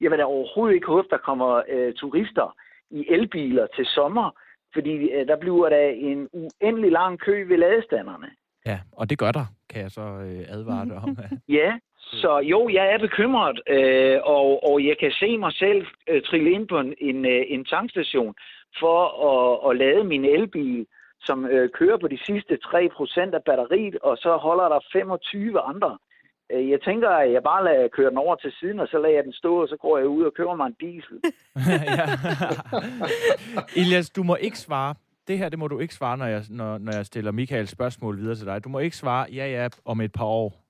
Jeg 0.01 0.11
vil 0.11 0.18
da 0.18 0.25
overhovedet 0.25 0.75
ikke 0.75 0.87
håbe, 0.87 1.09
der 1.11 1.18
kommer 1.18 1.62
øh, 1.68 1.94
turister 1.94 2.57
i 2.90 3.05
elbiler 3.09 3.66
til 3.77 3.87
sommer, 3.87 4.31
fordi 4.75 4.90
øh, 4.90 5.27
der 5.27 5.37
bliver 5.37 5.68
der 5.68 5.88
en 5.88 6.29
uendelig 6.33 6.92
lang 6.92 7.18
kø 7.18 7.44
ved 7.49 7.57
ladestanderne. 7.57 8.31
Ja, 8.66 8.79
og 8.92 9.11
det 9.11 9.18
gør 9.18 9.33
der, 9.33 9.47
kan 9.71 9.83
jeg 9.83 9.90
så 9.90 10.01
øh, 10.01 10.44
advare 10.49 10.87
dig 10.87 10.97
om. 10.97 11.16
ja, 11.59 11.79
så 11.99 12.38
jo, 12.38 12.68
jeg 12.68 12.92
er 12.92 12.99
bekymret, 12.99 13.61
øh, 13.68 14.18
og, 14.25 14.71
og 14.71 14.85
jeg 14.85 14.97
kan 15.01 15.12
se 15.12 15.38
mig 15.38 15.53
selv 15.53 15.87
øh, 16.09 16.23
trille 16.23 16.51
ind 16.51 16.68
på 16.68 16.79
en, 16.81 16.94
en, 16.99 17.27
øh, 17.27 17.44
en 17.49 17.64
tankstation 17.64 18.35
for 18.81 18.99
at, 19.31 19.71
at 19.71 19.77
lade 19.77 20.05
min 20.05 20.25
elbil 20.25 20.87
som 21.20 21.46
øh, 21.46 21.70
kører 21.70 21.98
på 21.98 22.09
de 22.09 22.18
sidste 22.24 22.59
3% 22.64 23.35
af 23.38 23.42
batteriet, 23.46 23.96
og 24.02 24.16
så 24.16 24.37
holder 24.37 24.68
der 24.68 24.81
25 24.92 25.61
andre. 25.61 25.98
Øh, 26.52 26.70
jeg 26.70 26.81
tænker, 26.83 27.09
at 27.09 27.33
jeg 27.33 27.42
bare 27.42 27.64
lader 27.64 27.88
køre 27.88 28.11
den 28.11 28.18
over 28.18 28.37
til 28.37 28.52
siden, 28.61 28.81
og 28.81 28.88
så 28.88 28.98
lader 28.98 29.14
jeg 29.14 29.24
den 29.24 29.33
stå, 29.33 29.62
og 29.62 29.68
så 29.68 29.76
går 29.76 29.98
jeg 29.98 30.09
ud 30.09 30.24
og 30.24 30.35
køber 30.35 30.57
mig 30.57 30.66
en 30.66 30.76
diesel. 30.81 31.16
Elias, 33.81 34.11
du 34.11 34.22
må 34.22 34.35
ikke 34.37 34.59
svare. 34.59 34.94
Det 35.28 35.38
her, 35.38 35.48
det 35.48 35.59
må 35.59 35.68
du 35.68 35.78
ikke 35.78 35.94
svare, 35.94 36.16
når 36.16 36.26
jeg, 36.26 36.44
når, 36.50 36.78
når 36.78 36.92
jeg 36.96 37.07
stiller 37.07 37.33
Michaels 37.33 37.70
spørgsmål 37.70 38.16
videre 38.18 38.35
til 38.35 38.46
dig. 38.46 38.64
Du 38.64 38.68
må 38.68 38.78
ikke 38.78 38.96
svare, 38.96 39.26
ja, 39.33 39.46
ja, 39.46 39.68
om 39.85 40.00
et 40.00 40.12
par 40.12 40.24
år. 40.24 40.64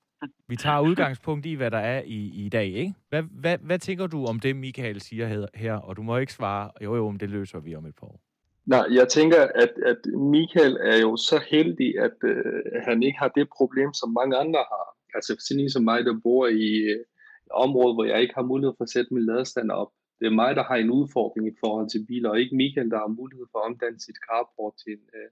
Vi 0.47 0.55
tager 0.55 0.79
udgangspunkt 0.79 1.45
i, 1.45 1.53
hvad 1.53 1.71
der 1.71 1.77
er 1.77 2.01
i, 2.05 2.45
i 2.45 2.49
dag, 2.49 2.65
ikke? 2.65 2.93
Hvad, 3.09 3.23
hvad, 3.23 3.57
hvad 3.57 3.79
tænker 3.79 4.07
du 4.07 4.25
om 4.25 4.39
det, 4.39 4.55
Michael 4.55 5.01
siger 5.01 5.47
her? 5.55 5.73
Og 5.73 5.97
du 5.97 6.01
må 6.01 6.17
ikke 6.17 6.33
svare, 6.33 6.71
jo 6.81 6.95
jo, 6.95 7.07
om 7.07 7.19
det 7.19 7.29
løser 7.29 7.59
vi 7.59 7.75
om 7.75 7.85
et 7.85 7.95
par 7.95 8.07
år. 8.07 8.19
Nej, 8.65 8.85
jeg 8.91 9.07
tænker, 9.07 9.41
at, 9.55 9.73
at 9.85 9.97
Michael 10.35 10.77
er 10.81 10.97
jo 10.97 11.17
så 11.17 11.41
heldig, 11.49 11.99
at 11.99 12.17
øh, 12.23 12.63
han 12.87 13.03
ikke 13.03 13.19
har 13.19 13.27
det 13.27 13.47
problem, 13.57 13.93
som 13.93 14.09
mange 14.11 14.37
andre 14.37 14.59
har. 14.59 14.97
Altså 15.15 15.35
sådan 15.39 15.69
som 15.69 15.83
mig, 15.83 16.05
der 16.05 16.19
bor 16.23 16.47
i 16.47 16.69
øh, 16.75 16.99
et 17.45 17.51
område, 17.51 17.93
hvor 17.93 18.03
jeg 18.03 18.21
ikke 18.21 18.35
har 18.35 18.43
mulighed 18.43 18.73
for 18.77 18.83
at 18.83 18.89
sætte 18.89 19.13
min 19.13 19.25
ladestand 19.25 19.71
op. 19.71 19.91
det 20.19 20.25
er 20.27 20.31
mig, 20.31 20.55
der 20.55 20.63
har 20.63 20.75
en 20.75 20.89
udfordring 20.89 21.47
i 21.47 21.55
forhold 21.59 21.89
til 21.89 22.05
biler, 22.07 22.29
og 22.29 22.39
ikke 22.39 22.55
Michael, 22.55 22.89
der 22.91 22.97
har 22.97 23.07
mulighed 23.07 23.45
for 23.51 23.59
at 23.59 23.65
omdanne 23.65 23.99
sit 23.99 24.15
carport 24.29 24.73
til 24.83 24.91
en, 24.93 25.05
øh, 25.17 25.29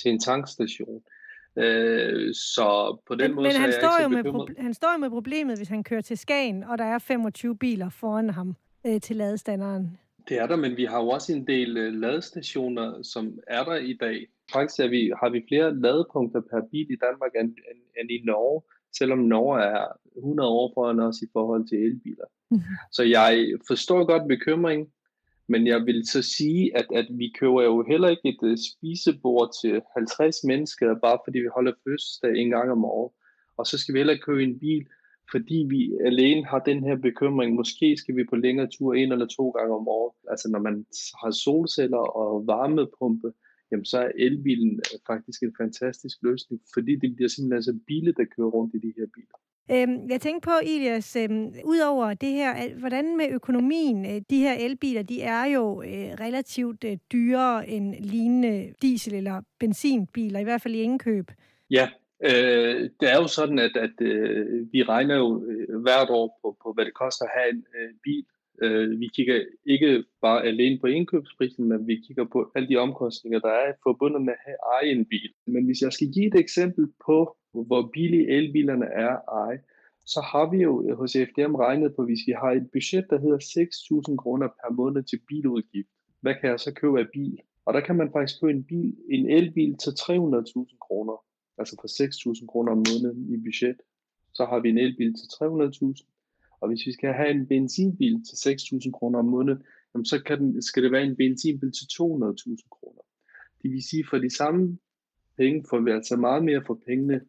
til 0.00 0.10
en 0.10 0.18
tankstation. 0.20 1.02
Øh, 1.56 2.34
så 2.34 2.98
på 3.06 3.14
den 3.14 3.20
men, 3.26 3.34
måde 3.34 3.44
men 3.44 3.52
så 3.52 3.58
han 3.58 3.68
er 3.68 3.72
jeg 3.72 3.80
står 3.82 3.98
ikke 3.98 4.02
jo 4.02 4.08
så 4.08 4.14
med 4.16 4.24
bekymret. 4.24 4.50
pro- 4.50 4.62
han 4.62 4.74
står 4.74 4.92
jo 4.92 4.98
med 4.98 5.10
problemet, 5.10 5.56
hvis 5.56 5.68
han 5.68 5.84
kører 5.84 6.00
til 6.00 6.18
Skagen, 6.18 6.64
og 6.64 6.78
der 6.78 6.84
er 6.84 6.98
25 6.98 7.56
biler 7.56 7.88
foran 7.90 8.30
ham 8.30 8.56
øh, 8.86 9.00
til 9.00 9.16
ladestanderen. 9.16 9.98
Det 10.28 10.38
er 10.38 10.46
der, 10.46 10.56
men 10.56 10.76
vi 10.76 10.84
har 10.84 11.02
jo 11.02 11.08
også 11.08 11.32
en 11.32 11.46
del 11.46 11.76
øh, 11.76 11.92
ladestationer, 11.92 13.02
som 13.02 13.38
er 13.46 13.64
der 13.64 13.76
i 13.76 13.96
dag. 14.00 14.26
Faktisk 14.52 14.80
er 14.80 14.88
vi, 14.88 15.12
har 15.20 15.30
vi 15.30 15.44
flere 15.48 15.80
ladepunkter 15.80 16.40
per 16.40 16.60
bil 16.70 16.86
i 16.90 16.96
Danmark 16.96 17.30
end, 17.40 17.48
end, 17.48 17.80
end 18.00 18.10
i 18.10 18.22
Norge, 18.24 18.62
selvom 18.98 19.18
Norge 19.18 19.62
er 19.62 19.86
100 20.16 20.48
år 20.48 20.72
foran 20.74 21.00
os 21.00 21.22
i 21.22 21.26
forhold 21.32 21.68
til 21.68 21.78
elbiler. 21.78 22.24
Så 22.96 23.02
jeg 23.02 23.48
forstår 23.66 24.04
godt 24.04 24.28
bekymringen, 24.28 24.88
men 25.48 25.66
jeg 25.66 25.86
vil 25.86 26.06
så 26.06 26.22
sige, 26.22 26.76
at, 26.76 26.86
at 26.94 27.06
vi 27.10 27.32
køber 27.38 27.62
jo 27.62 27.84
heller 27.88 28.08
ikke 28.08 28.28
et 28.28 28.42
uh, 28.42 28.56
spisebord 28.70 29.50
til 29.62 29.80
50 29.96 30.44
mennesker, 30.44 30.94
bare 31.02 31.18
fordi 31.24 31.38
vi 31.38 31.48
holder 31.54 31.72
fødselsdag 31.84 32.36
en 32.36 32.50
gang 32.50 32.70
om 32.70 32.84
året. 32.84 33.12
Og 33.56 33.66
så 33.66 33.78
skal 33.78 33.94
vi 33.94 33.98
heller 33.98 34.16
købe 34.26 34.42
en 34.42 34.58
bil, 34.58 34.86
fordi 35.32 35.66
vi 35.74 35.80
alene 36.04 36.44
har 36.46 36.58
den 36.58 36.84
her 36.84 36.96
bekymring. 36.96 37.54
Måske 37.54 37.96
skal 37.96 38.16
vi 38.16 38.24
på 38.30 38.36
længere 38.36 38.68
tur 38.76 38.94
en 38.94 39.12
eller 39.12 39.26
to 39.26 39.50
gange 39.50 39.74
om 39.74 39.88
året. 39.88 40.14
Altså 40.30 40.48
når 40.52 40.58
man 40.58 40.86
har 41.22 41.30
solceller 41.30 42.04
og 42.22 42.46
varmepumpe, 42.46 43.32
jamen 43.70 43.84
så 43.84 43.98
er 43.98 44.10
elbilen 44.18 44.72
øh, 44.76 44.98
faktisk 45.06 45.42
en 45.42 45.54
fantastisk 45.60 46.16
løsning, 46.22 46.60
fordi 46.74 46.92
det 46.96 47.16
bliver 47.16 47.28
simpelthen 47.28 47.62
så 47.62 47.78
billigt 47.86 48.18
at 48.20 48.30
køre 48.36 48.46
rundt 48.56 48.74
i 48.74 48.78
de 48.78 48.92
her 48.98 49.06
biler. 49.14 49.38
Øhm, 49.70 50.10
jeg 50.10 50.20
tænker 50.20 50.40
på, 50.50 50.56
Ilias, 50.66 51.16
øhm, 51.16 51.52
udover 51.64 52.14
det 52.14 52.28
her, 52.28 52.50
at, 52.52 52.72
hvordan 52.72 53.16
med 53.16 53.26
økonomien? 53.30 54.06
Øh, 54.06 54.22
De 54.30 54.38
her 54.38 54.54
elbiler, 54.54 55.02
de 55.02 55.22
er 55.22 55.44
jo 55.44 55.82
øh, 55.82 56.10
relativt 56.20 56.84
øh, 56.84 56.96
dyrere 57.12 57.68
end 57.68 57.94
lignende 57.94 58.72
diesel- 58.84 59.14
eller 59.14 59.42
benzinbiler, 59.60 60.40
i 60.40 60.44
hvert 60.44 60.62
fald 60.62 60.74
i 60.74 60.80
indkøb. 60.80 61.30
Ja, 61.70 61.88
øh, 62.28 62.90
det 63.00 63.06
er 63.12 63.16
jo 63.22 63.26
sådan, 63.26 63.58
at, 63.58 63.76
at 63.76 63.96
øh, 64.00 64.72
vi 64.72 64.82
regner 64.82 65.16
jo 65.16 65.46
øh, 65.46 65.80
hvert 65.80 66.10
år 66.10 66.38
på, 66.42 66.56
på, 66.62 66.72
hvad 66.72 66.84
det 66.84 66.94
koster 66.94 67.24
at 67.24 67.30
have 67.38 67.50
en 67.54 67.64
øh, 67.78 67.90
bil. 68.04 68.24
Øh, 68.62 69.00
vi 69.00 69.08
kigger 69.16 69.44
ikke 69.66 70.04
bare 70.22 70.44
alene 70.44 70.78
på 70.78 70.86
indkøbsprisen, 70.86 71.68
men 71.68 71.86
vi 71.86 71.96
kigger 72.06 72.24
på 72.32 72.52
alle 72.54 72.68
de 72.68 72.76
omkostninger, 72.76 73.38
der 73.38 73.48
er 73.48 73.72
forbundet 73.82 74.22
med 74.22 74.32
at 74.32 74.44
have 74.46 74.56
eje 74.74 74.90
en 74.96 75.04
bil. 75.04 75.30
Men 75.46 75.64
hvis 75.64 75.80
jeg 75.82 75.92
skal 75.92 76.12
give 76.14 76.26
et 76.26 76.38
eksempel 76.44 76.84
på, 77.06 77.36
hvor 77.52 77.90
billige 77.92 78.28
elbilerne 78.28 78.86
er 78.86 79.08
at 79.16 79.22
eje, 79.28 79.58
så 80.06 80.20
har 80.20 80.50
vi 80.50 80.58
jo 80.62 80.94
hos 80.96 81.12
FDM 81.12 81.54
regnet 81.54 81.94
på, 81.96 82.04
hvis 82.04 82.22
vi 82.26 82.32
har 82.32 82.50
et 82.50 82.68
budget, 82.72 83.06
der 83.10 83.18
hedder 83.20 83.40
6.000 84.10 84.16
kroner 84.16 84.48
per 84.48 84.72
måned 84.74 85.02
til 85.02 85.20
biludgift. 85.28 85.88
Hvad 86.20 86.34
kan 86.40 86.50
jeg 86.50 86.60
så 86.60 86.74
købe 86.74 87.00
af 87.00 87.06
bil? 87.12 87.38
Og 87.66 87.74
der 87.74 87.80
kan 87.80 87.96
man 87.96 88.12
faktisk 88.12 88.40
købe 88.40 88.52
en, 88.52 88.64
bil, 88.64 88.96
en 89.10 89.30
elbil 89.30 89.76
til 89.82 89.90
300.000 89.90 90.78
kroner, 90.86 91.16
altså 91.58 91.76
for 91.80 91.88
6.000 92.40 92.46
kroner 92.46 92.72
om 92.72 92.82
måneden 92.90 93.34
i 93.34 93.36
budget. 93.36 93.76
Så 94.32 94.44
har 94.44 94.60
vi 94.60 94.68
en 94.68 94.78
elbil 94.78 95.14
til 95.14 95.26
300.000. 95.26 96.58
Og 96.60 96.68
hvis 96.68 96.86
vi 96.86 96.92
skal 96.92 97.12
have 97.12 97.30
en 97.30 97.46
benzinbil 97.46 98.24
til 98.24 98.36
6.000 98.50 98.90
kroner 98.90 99.18
om 99.18 99.24
måneden, 99.24 99.62
jamen 99.94 100.04
så 100.04 100.22
kan 100.22 100.38
den, 100.38 100.62
skal 100.62 100.82
det 100.82 100.92
være 100.92 101.04
en 101.04 101.16
benzinbil 101.16 101.72
til 101.72 101.84
200.000 101.84 102.68
kroner. 102.70 103.02
Det 103.62 103.70
vil 103.70 103.82
sige, 103.82 104.04
for 104.10 104.18
de 104.18 104.36
samme 104.36 104.78
penge 105.36 105.64
får 105.70 105.80
vi 105.80 105.90
altså 105.90 106.16
meget 106.16 106.44
mere 106.44 106.62
for 106.66 106.80
pengene. 106.86 107.20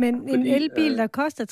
Men 0.00 0.14
en 0.14 0.28
Fordi, 0.28 0.50
elbil, 0.50 0.92
øh, 0.92 0.98
der 0.98 1.06
koster 1.06 1.44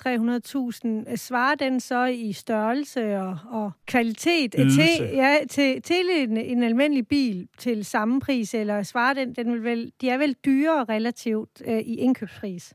300.000, 1.05 1.11
øh, 1.11 1.17
svarer 1.17 1.55
den 1.55 1.81
så 1.81 2.05
i 2.05 2.33
størrelse 2.33 3.17
og, 3.17 3.39
og 3.51 3.73
kvalitet 3.87 4.55
øh, 4.59 4.65
Ydelse. 4.65 4.83
til, 4.83 5.09
ja, 5.13 5.37
til, 5.51 5.83
til 5.83 6.07
en, 6.17 6.37
en 6.37 6.63
almindelig 6.63 7.09
bil 7.09 7.49
til 7.59 7.85
samme 7.85 8.21
pris, 8.21 8.55
eller 8.55 8.83
svarer 8.83 9.15
den, 9.15 9.33
den 9.33 9.53
vil 9.53 9.65
vel, 9.65 9.93
de 10.01 10.11
er 10.11 10.19
vel 10.19 10.37
dyrere 10.45 10.85
relativt 10.85 11.63
øh, 11.67 11.79
i 11.79 11.95
indkøbspris 11.95 12.75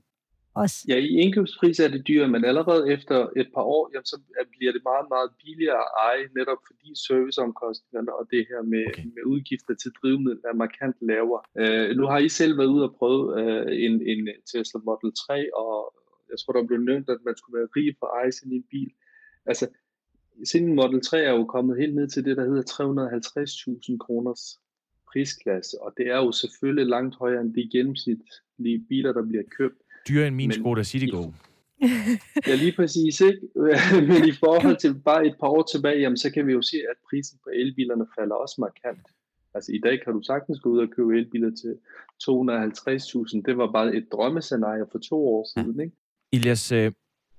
også? 0.62 0.78
Ja, 0.88 0.98
i 0.98 1.12
indkøbspris 1.24 1.80
er 1.80 1.88
det 1.88 2.08
dyrt, 2.08 2.30
men 2.30 2.46
allerede 2.46 2.92
efter 2.96 3.18
et 3.42 3.50
par 3.56 3.66
år, 3.76 3.84
jamen, 3.94 4.06
så 4.06 4.18
bliver 4.58 4.72
det 4.76 4.82
meget, 4.92 5.08
meget 5.16 5.30
billigere 5.44 5.82
at 5.86 5.92
eje, 6.08 6.26
netop 6.40 6.62
fordi 6.70 6.90
serviceomkostningerne 7.08 8.14
og 8.20 8.24
det 8.34 8.44
her 8.50 8.62
med, 8.74 8.86
okay. 8.88 9.06
med 9.16 9.24
udgifter 9.34 9.74
til 9.82 9.92
drivmiddel 10.00 10.44
er 10.52 10.62
markant 10.64 10.98
lavere. 11.10 11.44
Øh, 11.62 11.90
nu 11.98 12.04
har 12.12 12.20
I 12.20 12.30
selv 12.30 12.58
været 12.58 12.74
ude 12.76 12.88
og 12.90 12.96
prøve 13.00 13.24
øh, 13.40 13.66
en, 13.86 13.94
en 14.12 14.22
Tesla 14.52 14.80
Model 14.90 15.12
3, 15.28 15.56
og 15.62 15.76
jeg 16.32 16.38
tror, 16.40 16.54
der 16.54 16.70
blev 16.70 16.80
nævnt, 16.80 17.10
at 17.10 17.22
man 17.28 17.36
skulle 17.38 17.58
være 17.60 17.74
rig 17.78 17.96
for 18.00 18.08
at 18.08 18.16
eje 18.20 18.32
sin 18.32 18.54
en 18.54 18.66
bil. 18.72 18.92
Altså, 19.46 19.66
sin 20.52 20.76
Model 20.76 21.02
3 21.02 21.18
er 21.30 21.32
jo 21.32 21.46
kommet 21.56 21.80
helt 21.82 21.96
ned 21.96 22.08
til 22.08 22.26
det, 22.26 22.38
der 22.38 22.46
hedder 22.50 22.66
350.000 23.92 23.98
kroners 23.98 24.44
prisklasse, 25.12 25.82
og 25.82 25.94
det 25.98 26.08
er 26.08 26.18
jo 26.26 26.32
selvfølgelig 26.32 26.86
langt 26.86 27.16
højere 27.16 27.42
end 27.42 27.54
de 27.54 27.70
gennemsnitlige 27.72 28.86
biler, 28.90 29.14
der 29.14 29.26
bliver 29.26 29.44
købt. 29.58 29.80
Dyrere 30.08 30.28
end 30.28 30.36
min 30.36 30.48
Men- 30.48 30.60
Skoda 30.60 30.84
Citigo. 30.84 31.24
Ja, 32.48 32.56
lige 32.56 32.74
præcis, 32.76 33.22
ikke? 33.22 33.40
Men 34.10 34.28
i 34.28 34.32
forhold 34.32 34.78
til 34.78 35.00
bare 35.06 35.28
et 35.28 35.36
par 35.40 35.48
år 35.48 35.64
tilbage, 35.74 36.00
jamen, 36.00 36.18
så 36.18 36.32
kan 36.32 36.48
vi 36.48 36.54
jo 36.54 36.62
se, 36.62 36.78
at 36.92 36.98
prisen 37.10 37.40
på 37.44 37.50
elbilerne 37.54 38.06
falder 38.20 38.36
også 38.36 38.56
markant. 38.60 39.08
Altså 39.54 39.72
i 39.72 39.80
dag 39.84 40.02
kan 40.04 40.14
du 40.14 40.22
sagtens 40.22 40.60
gå 40.60 40.70
ud 40.70 40.80
og 40.80 40.90
købe 40.96 41.18
elbiler 41.18 41.50
til 41.62 41.74
250.000. 42.24 43.42
Det 43.46 43.58
var 43.58 43.72
bare 43.72 43.96
et 43.96 44.08
drømmescenarie 44.12 44.86
for 44.92 45.00
to 45.00 45.28
år 45.28 45.48
siden, 45.54 45.80
ikke? 45.80 45.96
Ilias, 46.32 46.72
øh, 46.72 46.92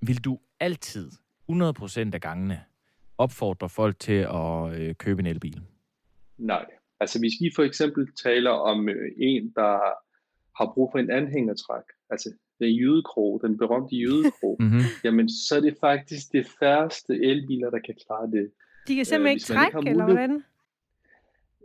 vil 0.03 0.24
du 0.24 0.38
altid, 0.61 1.11
100% 1.50 2.14
af 2.14 2.20
gangene, 2.20 2.61
opfordre 3.18 3.68
folk 3.68 3.98
til 3.98 4.12
at 4.40 4.81
øh, 4.81 4.94
købe 4.94 5.20
en 5.20 5.27
elbil? 5.27 5.61
Nej. 6.38 6.66
Altså 7.00 7.18
hvis 7.18 7.33
vi 7.40 7.50
for 7.57 7.62
eksempel 7.62 8.09
taler 8.22 8.50
om 8.50 8.88
øh, 8.88 9.11
en, 9.18 9.53
der 9.57 9.79
har 10.59 10.72
brug 10.74 10.90
for 10.92 10.98
en 10.98 11.11
anhængertræk, 11.11 11.83
altså 12.11 12.33
den 12.58 12.70
jødekrog, 12.70 13.40
den 13.44 13.58
berømte 13.58 13.96
jødekrog, 13.96 14.56
Mm-hmm. 14.60 14.80
jamen 15.04 15.28
så 15.28 15.56
er 15.56 15.60
det 15.60 15.76
faktisk 15.80 16.32
det 16.32 16.46
færreste 16.60 17.14
elbiler, 17.24 17.70
der 17.70 17.78
kan 17.86 17.94
klare 18.06 18.30
det. 18.30 18.50
De 18.88 18.96
kan 18.96 19.04
simpelthen 19.04 19.34
hvis 19.34 19.50
ikke 19.50 19.60
ikke 19.60 19.72
trække, 19.72 19.88
har 19.88 19.92
eller 19.92 20.04
hvordan? 20.04 20.42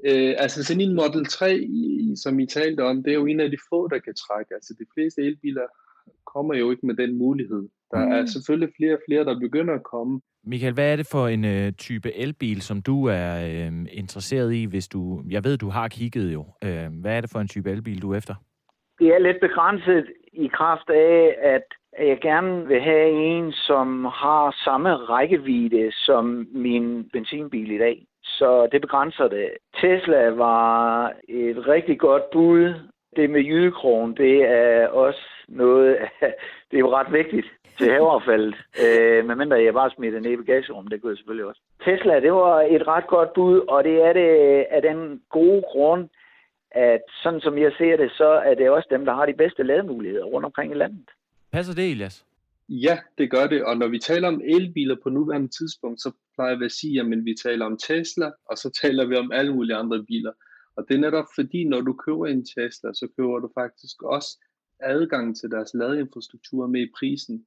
Øh, 0.06 0.36
altså 0.38 0.64
sådan 0.64 0.82
en 0.82 0.96
Model 0.96 1.26
3, 1.26 1.58
i- 1.60 2.14
som 2.16 2.40
I 2.40 2.46
talte 2.46 2.82
om, 2.84 3.04
det 3.04 3.12
er 3.12 3.16
jo 3.16 3.26
en 3.26 3.40
af 3.40 3.50
de 3.52 3.58
få, 3.70 3.88
der 3.88 4.00
kan 4.00 4.14
trække. 4.16 4.54
Altså 4.54 4.74
de 4.80 4.86
fleste 4.94 5.22
elbiler 5.22 5.68
kommer 6.34 6.54
jo 6.56 6.72
ikke 6.72 6.86
med 6.86 6.96
den 6.96 7.18
mulighed. 7.18 7.70
Der 7.92 7.98
er 8.00 8.22
Mm. 8.22 8.28
selvfølgelig 8.28 8.70
flere 8.78 8.94
og 8.94 9.00
flere, 9.08 9.26
der 9.26 9.40
begynder 9.40 9.74
at 9.74 9.84
komme. 9.84 10.22
Michael, 10.44 10.74
hvad 10.74 10.92
er 10.92 10.96
det 10.96 11.08
for 11.12 11.28
en 11.28 11.46
øh, 11.46 11.72
type 11.74 12.16
elbil, 12.16 12.62
som 12.62 12.82
du 12.82 13.06
er 13.06 13.30
øh, 13.50 13.86
interesseret 13.92 14.54
i, 14.54 14.64
hvis 14.66 14.88
du... 14.88 15.24
Jeg 15.30 15.44
ved, 15.44 15.58
du 15.58 15.70
har 15.70 15.88
kigget 15.88 16.34
jo. 16.34 16.46
Øh, 16.64 16.88
hvad 17.02 17.18
er 17.18 17.22
det 17.22 17.30
for 17.30 17.40
en 17.40 17.48
type 17.48 17.72
elbil, 17.72 18.02
du 18.02 18.12
er 18.12 18.18
efter? 18.18 18.36
Det 19.00 19.08
er 19.08 19.20
lidt 19.20 19.38
begrænset 19.42 20.06
i 20.34 20.48
kraft 20.48 20.90
af, 20.90 21.36
at 21.42 21.64
jeg 22.00 22.20
gerne 22.22 22.68
vil 22.68 22.82
have 22.82 23.10
en, 23.10 23.52
som 23.52 24.06
har 24.06 24.56
samme 24.66 24.96
rækkevidde 24.96 25.92
som 25.92 26.48
min 26.52 27.10
benzinbil 27.14 27.72
i 27.72 27.78
dag. 27.78 28.06
Så 28.24 28.68
det 28.72 28.82
begrænser 28.82 29.28
det. 29.28 29.50
Tesla 29.82 30.30
var 30.30 31.14
et 31.28 31.68
rigtig 31.68 32.00
godt 32.00 32.30
bud. 32.32 32.74
Det 33.16 33.30
med 33.30 33.42
jydekrogen, 33.42 34.18
det 34.18 34.44
er 34.44 34.88
også 34.88 35.22
noget, 35.48 35.98
det 36.72 36.76
er 36.78 36.80
jo 36.80 36.96
ret 36.96 37.14
vigtigt 37.14 37.48
til 37.78 37.92
haveaffaldet. 37.92 38.56
Øh, 38.86 39.26
medmindre 39.26 39.64
jeg 39.64 39.74
bare 39.74 39.90
smider 39.90 40.14
det 40.14 40.22
ned 40.22 40.32
i 40.32 40.38
bagagerummet, 40.38 40.92
det 40.92 41.02
kunne 41.02 41.12
jeg 41.12 41.18
selvfølgelig 41.18 41.46
også. 41.46 41.62
Tesla, 41.86 42.20
det 42.20 42.34
var 42.34 42.62
et 42.62 42.88
ret 42.88 43.08
godt 43.08 43.34
bud, 43.34 43.60
og 43.60 43.84
det 43.84 44.06
er 44.06 44.14
det 44.14 44.30
af 44.70 44.82
den 44.82 45.22
gode 45.30 45.64
grund, 45.72 46.10
at 46.72 47.02
sådan 47.24 47.42
som 47.42 47.58
jeg 47.58 47.72
ser 47.78 47.98
det, 47.98 48.12
så 48.12 48.30
er 48.30 48.54
det 48.56 48.70
også 48.70 48.88
dem, 48.92 49.06
der 49.06 49.14
har 49.14 49.26
de 49.26 49.34
bedste 49.34 49.64
lademuligheder 49.64 50.26
rundt 50.26 50.46
omkring 50.46 50.72
i 50.72 50.76
landet. 50.76 51.10
Passer 51.52 51.74
det, 51.76 51.92
Elias? 51.92 52.26
Ja, 52.70 53.00
det 53.18 53.32
gør 53.32 53.48
det. 53.48 53.64
Og 53.64 53.78
når 53.78 53.88
vi 53.88 54.00
taler 54.00 54.28
om 54.28 54.42
elbiler 54.46 54.96
på 55.04 55.10
nuværende 55.10 55.48
tidspunkt, 55.48 56.02
så 56.02 56.12
plejer 56.36 56.56
vi 56.58 56.66
at 56.66 56.72
sige, 56.72 57.00
at 57.00 57.26
vi 57.26 57.36
taler 57.44 57.66
om 57.66 57.78
Tesla, 57.78 58.32
og 58.46 58.58
så 58.58 58.80
taler 58.82 59.06
vi 59.06 59.16
om 59.16 59.32
alle 59.32 59.56
mulige 59.56 59.76
andre 59.76 60.04
biler. 60.04 60.32
Og 60.76 60.86
det 60.88 60.96
er 60.96 61.00
netop 61.00 61.26
fordi, 61.36 61.64
når 61.64 61.82
du 61.82 61.94
køber 61.94 62.26
en 62.26 62.46
Tesla, 62.46 62.94
så 62.94 63.08
køber 63.18 63.40
du 63.40 63.50
faktisk 63.54 64.04
også 64.04 64.40
adgang 64.80 65.38
til 65.38 65.52
deres 65.52 65.74
ladeinfrastruktur 65.74 66.68
med 66.68 66.82
i 66.82 66.92
prisen. 67.00 67.46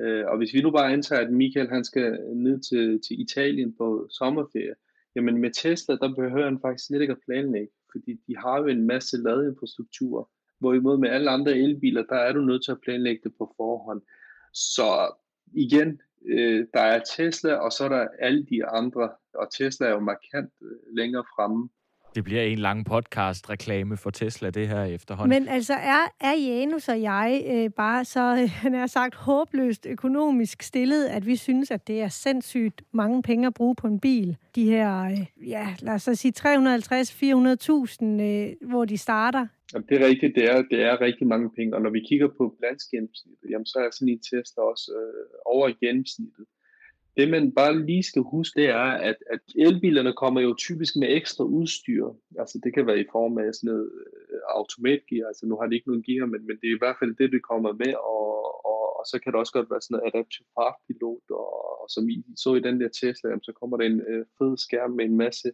Øh, 0.00 0.26
Og 0.26 0.36
hvis 0.38 0.54
vi 0.54 0.62
nu 0.62 0.70
bare 0.70 0.92
antager, 0.92 1.22
at 1.22 1.32
Michael 1.32 1.68
han 1.68 1.84
skal 1.84 2.18
ned 2.34 2.60
til, 2.60 3.00
til 3.08 3.20
Italien 3.20 3.74
på 3.76 4.08
sommerferie, 4.10 4.74
jamen 5.16 5.38
med 5.38 5.50
Tesla, 5.50 5.96
der 5.96 6.14
behøver 6.14 6.44
han 6.44 6.60
faktisk 6.60 6.86
slet 6.86 7.00
ikke 7.00 7.12
at 7.12 7.24
planlægge, 7.26 7.72
fordi 7.92 8.20
de 8.26 8.36
har 8.36 8.58
jo 8.58 8.66
en 8.66 8.86
masse 8.86 9.16
ladeinfrastruktur. 9.16 10.30
Hvorimod 10.58 10.98
med 10.98 11.10
alle 11.10 11.30
andre 11.30 11.52
elbiler, 11.52 12.02
der 12.02 12.16
er 12.16 12.32
du 12.32 12.40
nødt 12.40 12.64
til 12.64 12.72
at 12.72 12.80
planlægge 12.80 13.20
det 13.24 13.32
på 13.38 13.54
forhånd. 13.56 14.02
Så 14.52 15.14
igen, 15.52 16.00
øh, 16.26 16.66
der 16.74 16.80
er 16.80 17.04
Tesla, 17.16 17.54
og 17.54 17.72
så 17.72 17.84
er 17.84 17.88
der 17.88 18.08
alle 18.18 18.46
de 18.46 18.66
andre, 18.66 19.10
og 19.34 19.52
Tesla 19.52 19.86
er 19.86 19.90
jo 19.90 20.00
markant 20.00 20.52
øh, 20.62 20.96
længere 20.96 21.24
fremme. 21.36 21.68
Det 22.18 22.24
bliver 22.24 22.42
en 22.42 22.58
lang 22.58 22.86
podcast-reklame 22.86 23.96
for 23.96 24.10
Tesla, 24.10 24.50
det 24.50 24.68
her 24.68 24.84
efterhånden. 24.84 25.42
Men 25.42 25.48
altså, 25.48 25.72
er, 25.72 26.12
er 26.20 26.34
Janus 26.34 26.88
og 26.88 27.02
jeg 27.02 27.44
øh, 27.50 27.70
bare 27.70 28.04
så, 28.04 28.38
øh, 28.42 28.50
han 28.64 28.74
er 28.74 28.86
sagt, 28.86 29.14
håbløst 29.14 29.86
økonomisk 29.86 30.62
stillet, 30.62 31.06
at 31.06 31.26
vi 31.26 31.36
synes, 31.36 31.70
at 31.70 31.88
det 31.88 32.00
er 32.00 32.08
sindssygt 32.08 32.82
mange 32.92 33.22
penge 33.22 33.46
at 33.46 33.54
bruge 33.54 33.74
på 33.74 33.86
en 33.86 34.00
bil? 34.00 34.36
De 34.54 34.64
her, 34.64 35.02
øh, 35.02 35.48
ja, 35.48 35.74
lad 35.80 35.94
os 35.94 36.02
så 36.02 36.14
sige 36.14 36.32
350-400.000, 36.38 38.04
øh, 38.22 38.70
hvor 38.70 38.84
de 38.84 38.98
starter. 38.98 39.46
Jamen, 39.74 39.86
det 39.88 40.00
er 40.00 40.06
rigtigt, 40.06 40.34
det 40.34 40.44
er, 40.44 40.62
det 40.70 40.82
er 40.82 41.00
rigtig 41.00 41.26
mange 41.26 41.50
penge, 41.56 41.74
og 41.76 41.82
når 41.82 41.90
vi 41.90 42.00
kigger 42.08 42.28
på 42.38 42.44
landsgennemsnittet, 42.62 43.50
jamen, 43.50 43.66
så 43.66 43.78
er 43.78 43.90
sådan 43.92 44.08
en 44.08 44.20
Tesla 44.30 44.62
også 44.72 44.92
øh, 45.00 45.24
over 45.44 45.66
gennemsnittet. 45.84 46.44
Det 47.18 47.30
man 47.30 47.52
bare 47.52 47.86
lige 47.86 48.02
skal 48.02 48.22
huske, 48.22 48.60
det 48.60 48.68
er, 48.68 48.90
at, 49.10 49.16
at 49.34 49.40
elbilerne 49.66 50.12
kommer 50.12 50.40
jo 50.40 50.54
typisk 50.54 50.96
med 50.96 51.08
ekstra 51.20 51.44
udstyr. 51.44 52.04
Altså 52.38 52.60
det 52.64 52.74
kan 52.74 52.86
være 52.86 53.00
i 53.00 53.10
form 53.12 53.38
af 53.38 53.54
sådan 53.54 53.68
noget 53.70 53.90
øh, 54.00 54.40
automatgear, 54.58 55.26
altså 55.26 55.46
nu 55.46 55.54
har 55.56 55.66
de 55.66 55.74
ikke 55.74 55.88
nogen 55.88 56.06
gear, 56.08 56.26
men, 56.26 56.40
men 56.46 56.56
det 56.60 56.66
er 56.68 56.76
i 56.76 56.82
hvert 56.82 56.96
fald 57.00 57.16
det, 57.20 57.32
det 57.32 57.42
kommer 57.50 57.72
med, 57.72 57.92
og, 57.94 58.30
og, 58.72 58.82
og 58.98 59.04
så 59.10 59.16
kan 59.20 59.32
det 59.32 59.40
også 59.40 59.52
godt 59.52 59.70
være 59.70 59.80
sådan 59.80 59.94
noget 59.94 60.08
adaptive 60.10 60.46
fartpilot, 60.56 61.26
og, 61.42 61.48
og 61.82 61.86
som 61.94 62.08
I 62.08 62.16
så 62.42 62.50
i 62.54 62.64
den 62.66 62.80
der 62.80 62.90
Tesla, 63.00 63.28
så 63.48 63.52
kommer 63.60 63.76
der 63.76 63.84
en 63.86 64.00
øh, 64.10 64.24
fed 64.38 64.56
skærm 64.66 64.90
med 64.98 65.04
en 65.04 65.16
masse 65.24 65.48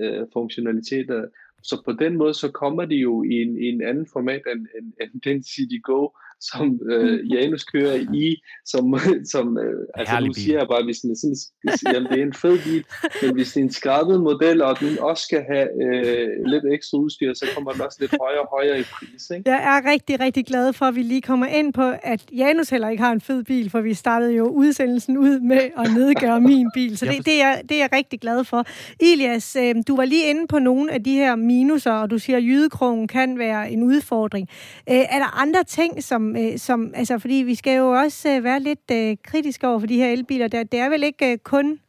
øh, 0.00 0.24
funktionaliteter. 0.32 1.18
Så 1.62 1.82
på 1.84 1.92
den 1.92 2.12
måde, 2.16 2.34
så 2.34 2.48
kommer 2.62 2.84
de 2.84 2.96
jo 3.06 3.22
i 3.22 3.34
en, 3.44 3.52
i 3.64 3.66
en 3.74 3.82
anden 3.90 4.06
format 4.12 4.42
end, 4.52 4.66
end, 4.76 4.92
end 5.02 5.20
den 5.28 5.42
City 5.42 5.78
Go, 5.82 6.08
som 6.40 6.80
øh, 6.90 7.18
Janus 7.32 7.64
kører 7.64 7.96
i, 8.14 8.42
som, 8.66 8.84
som 9.32 9.58
øh, 9.58 9.86
altså 9.94 10.20
nu 10.20 10.32
siger 10.32 10.58
jeg 10.58 10.68
bare, 10.68 10.84
hvis 10.84 10.98
den 10.98 11.10
er 11.10 11.14
sådan, 11.14 11.94
jamen, 11.94 12.12
det 12.12 12.18
er 12.20 12.26
en 12.26 12.34
fed 12.34 12.58
bil, 12.64 12.84
men 13.22 13.34
hvis 13.34 13.52
det 13.52 13.60
er 13.60 13.64
en 13.64 13.72
skrabet 13.72 14.20
model, 14.20 14.62
og 14.62 14.80
den 14.80 14.98
også 14.98 15.22
skal 15.28 15.42
have 15.52 15.68
øh, 15.84 16.28
lidt 16.46 16.64
ekstra 16.74 16.98
udstyr, 16.98 17.34
så 17.34 17.46
kommer 17.54 17.72
den 17.72 17.80
også 17.80 17.98
lidt 18.00 18.14
højere 18.20 18.40
og 18.40 18.48
højere 18.56 18.80
i 18.80 18.82
pris. 18.82 19.30
Ikke? 19.36 19.50
Jeg 19.50 19.60
er 19.72 19.90
rigtig, 19.92 20.20
rigtig 20.20 20.46
glad 20.46 20.72
for, 20.72 20.86
at 20.86 20.94
vi 20.94 21.02
lige 21.02 21.22
kommer 21.22 21.46
ind 21.46 21.72
på, 21.72 21.92
at 22.02 22.20
Janus 22.32 22.68
heller 22.68 22.88
ikke 22.88 23.02
har 23.02 23.12
en 23.12 23.20
fed 23.20 23.44
bil, 23.44 23.70
for 23.70 23.80
vi 23.80 23.94
startede 23.94 24.32
jo 24.32 24.44
udsendelsen 24.48 25.18
ud 25.18 25.40
med 25.40 25.70
at 25.78 25.86
nedgøre 25.96 26.40
min 26.40 26.70
bil, 26.74 26.98
så 26.98 27.06
det, 27.06 27.26
det, 27.26 27.42
er, 27.42 27.62
det 27.62 27.70
er 27.70 27.78
jeg 27.78 27.92
rigtig 27.92 28.20
glad 28.20 28.44
for. 28.44 28.64
Ilias, 29.00 29.56
øh, 29.56 29.74
du 29.88 29.96
var 29.96 30.04
lige 30.04 30.30
inde 30.30 30.46
på 30.46 30.58
nogle 30.58 30.92
af 30.92 31.04
de 31.04 31.12
her 31.12 31.36
minuser, 31.36 31.92
og 31.92 32.10
du 32.10 32.18
siger, 32.18 32.36
at 32.36 32.42
jydekrogen 32.42 33.08
kan 33.08 33.38
være 33.38 33.70
en 33.70 33.82
udfordring. 33.82 34.48
Øh, 34.90 34.96
er 34.96 35.18
der 35.18 35.40
andre 35.40 35.64
ting, 35.64 36.04
som 36.04 36.29
øh, 36.36 36.58
som, 36.58 36.92
altså, 36.94 37.18
fordi 37.18 37.34
vi 37.34 37.54
skal 37.54 37.76
jo 37.76 37.90
også 37.90 38.28
øh, 38.28 38.44
være 38.44 38.60
lidt 38.60 38.90
øh, 38.92 39.16
kritiske 39.24 39.68
over 39.68 39.78
for 39.78 39.86
de 39.86 39.96
her 39.96 40.12
elbiler. 40.12 40.48
Der, 40.48 40.62
det 40.62 40.80
er 40.80 40.88
vel 40.88 41.02
ikke 41.02 41.32
øh, 41.32 41.38
kun 41.38 41.80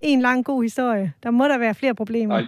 en 0.00 0.20
lang 0.20 0.44
god 0.44 0.62
historie. 0.62 1.12
Der 1.22 1.30
må 1.30 1.44
der 1.44 1.58
være 1.58 1.74
flere 1.74 1.94
problemer. 1.94 2.40
Nej. 2.40 2.46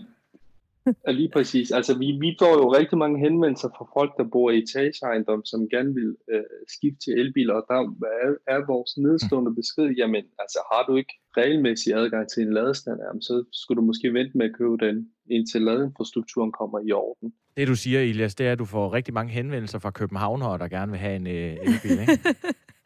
Ja, 1.06 1.10
lige 1.12 1.28
præcis. 1.28 1.70
Altså, 1.70 1.98
vi, 1.98 2.06
vi 2.20 2.36
får 2.38 2.52
jo 2.62 2.74
rigtig 2.78 2.98
mange 2.98 3.18
henvendelser 3.18 3.68
fra 3.68 3.86
folk, 3.96 4.12
der 4.18 4.24
bor 4.24 4.50
i 4.50 4.58
etageejendom, 4.58 5.44
som 5.44 5.68
gerne 5.68 5.94
vil 5.94 6.16
øh, 6.32 6.42
skifte 6.68 7.00
til 7.04 7.12
elbiler, 7.20 7.54
og 7.54 7.64
der 7.68 7.78
er, 8.24 8.54
er 8.54 8.66
vores 8.66 8.96
nedstående 8.96 9.54
besked, 9.54 9.88
jamen, 10.00 10.24
altså, 10.38 10.58
har 10.72 10.82
du 10.88 10.96
ikke 10.96 11.14
regelmæssig 11.36 11.94
adgang 11.94 12.28
til 12.28 12.42
en 12.42 12.52
ladestand, 12.52 12.98
jamen, 13.06 13.22
så 13.22 13.44
skulle 13.52 13.76
du 13.80 13.86
måske 13.86 14.14
vente 14.14 14.38
med 14.38 14.46
at 14.46 14.56
købe 14.58 14.76
den, 14.86 14.96
indtil 15.30 15.62
ladeinfrastrukturen 15.62 16.52
kommer 16.52 16.78
i 16.88 16.92
orden. 16.92 17.32
Det 17.58 17.68
du 17.68 17.74
siger, 17.74 18.00
Elias, 18.00 18.34
det 18.34 18.46
er, 18.46 18.52
at 18.52 18.58
du 18.58 18.64
får 18.64 18.92
rigtig 18.92 19.14
mange 19.14 19.32
henvendelser 19.32 19.78
fra 19.78 19.90
københavnere, 19.90 20.58
der 20.58 20.68
gerne 20.68 20.92
vil 20.92 21.00
have 21.00 21.16
en 21.16 21.26
øh, 21.26 21.52
elbil, 21.66 22.00
ikke? 22.00 22.18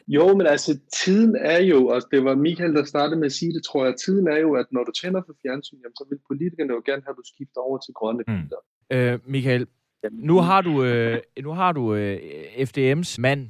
Jo, 0.09 0.37
men 0.37 0.47
altså, 0.47 0.79
tiden 0.93 1.37
er 1.37 1.63
jo, 1.63 1.87
og 1.87 2.01
det 2.11 2.25
var 2.25 2.35
Michael, 2.35 2.75
der 2.75 2.85
startede 2.85 3.17
med 3.17 3.27
at 3.27 3.33
sige 3.33 3.53
det, 3.53 3.65
tror 3.65 3.85
jeg, 3.85 3.95
tiden 4.05 4.29
er 4.29 4.39
jo, 4.39 4.55
at 4.55 4.67
når 4.71 4.85
du 4.85 4.93
tænder 4.93 5.23
for 5.27 5.35
fjernsyn, 5.43 5.77
jamen, 5.83 5.97
så 5.97 6.05
vil 6.11 6.19
politikerne 6.29 6.73
jo 6.73 6.83
gerne 6.87 7.03
have, 7.05 7.11
at 7.11 7.17
du 7.17 7.23
skifter 7.35 7.61
over 7.61 7.79
til 7.79 7.95
grønne 7.95 8.25
mm. 8.29 8.35
biler. 8.35 8.61
Øh, 8.93 9.19
Michael, 9.25 9.67
nu 10.11 10.37
har 10.39 10.61
du, 10.61 10.85
øh, 10.85 11.19
nu 11.43 11.53
har 11.53 11.73
du 11.73 11.95
øh, 11.95 12.17
FDM's 12.57 13.21
mand 13.21 13.49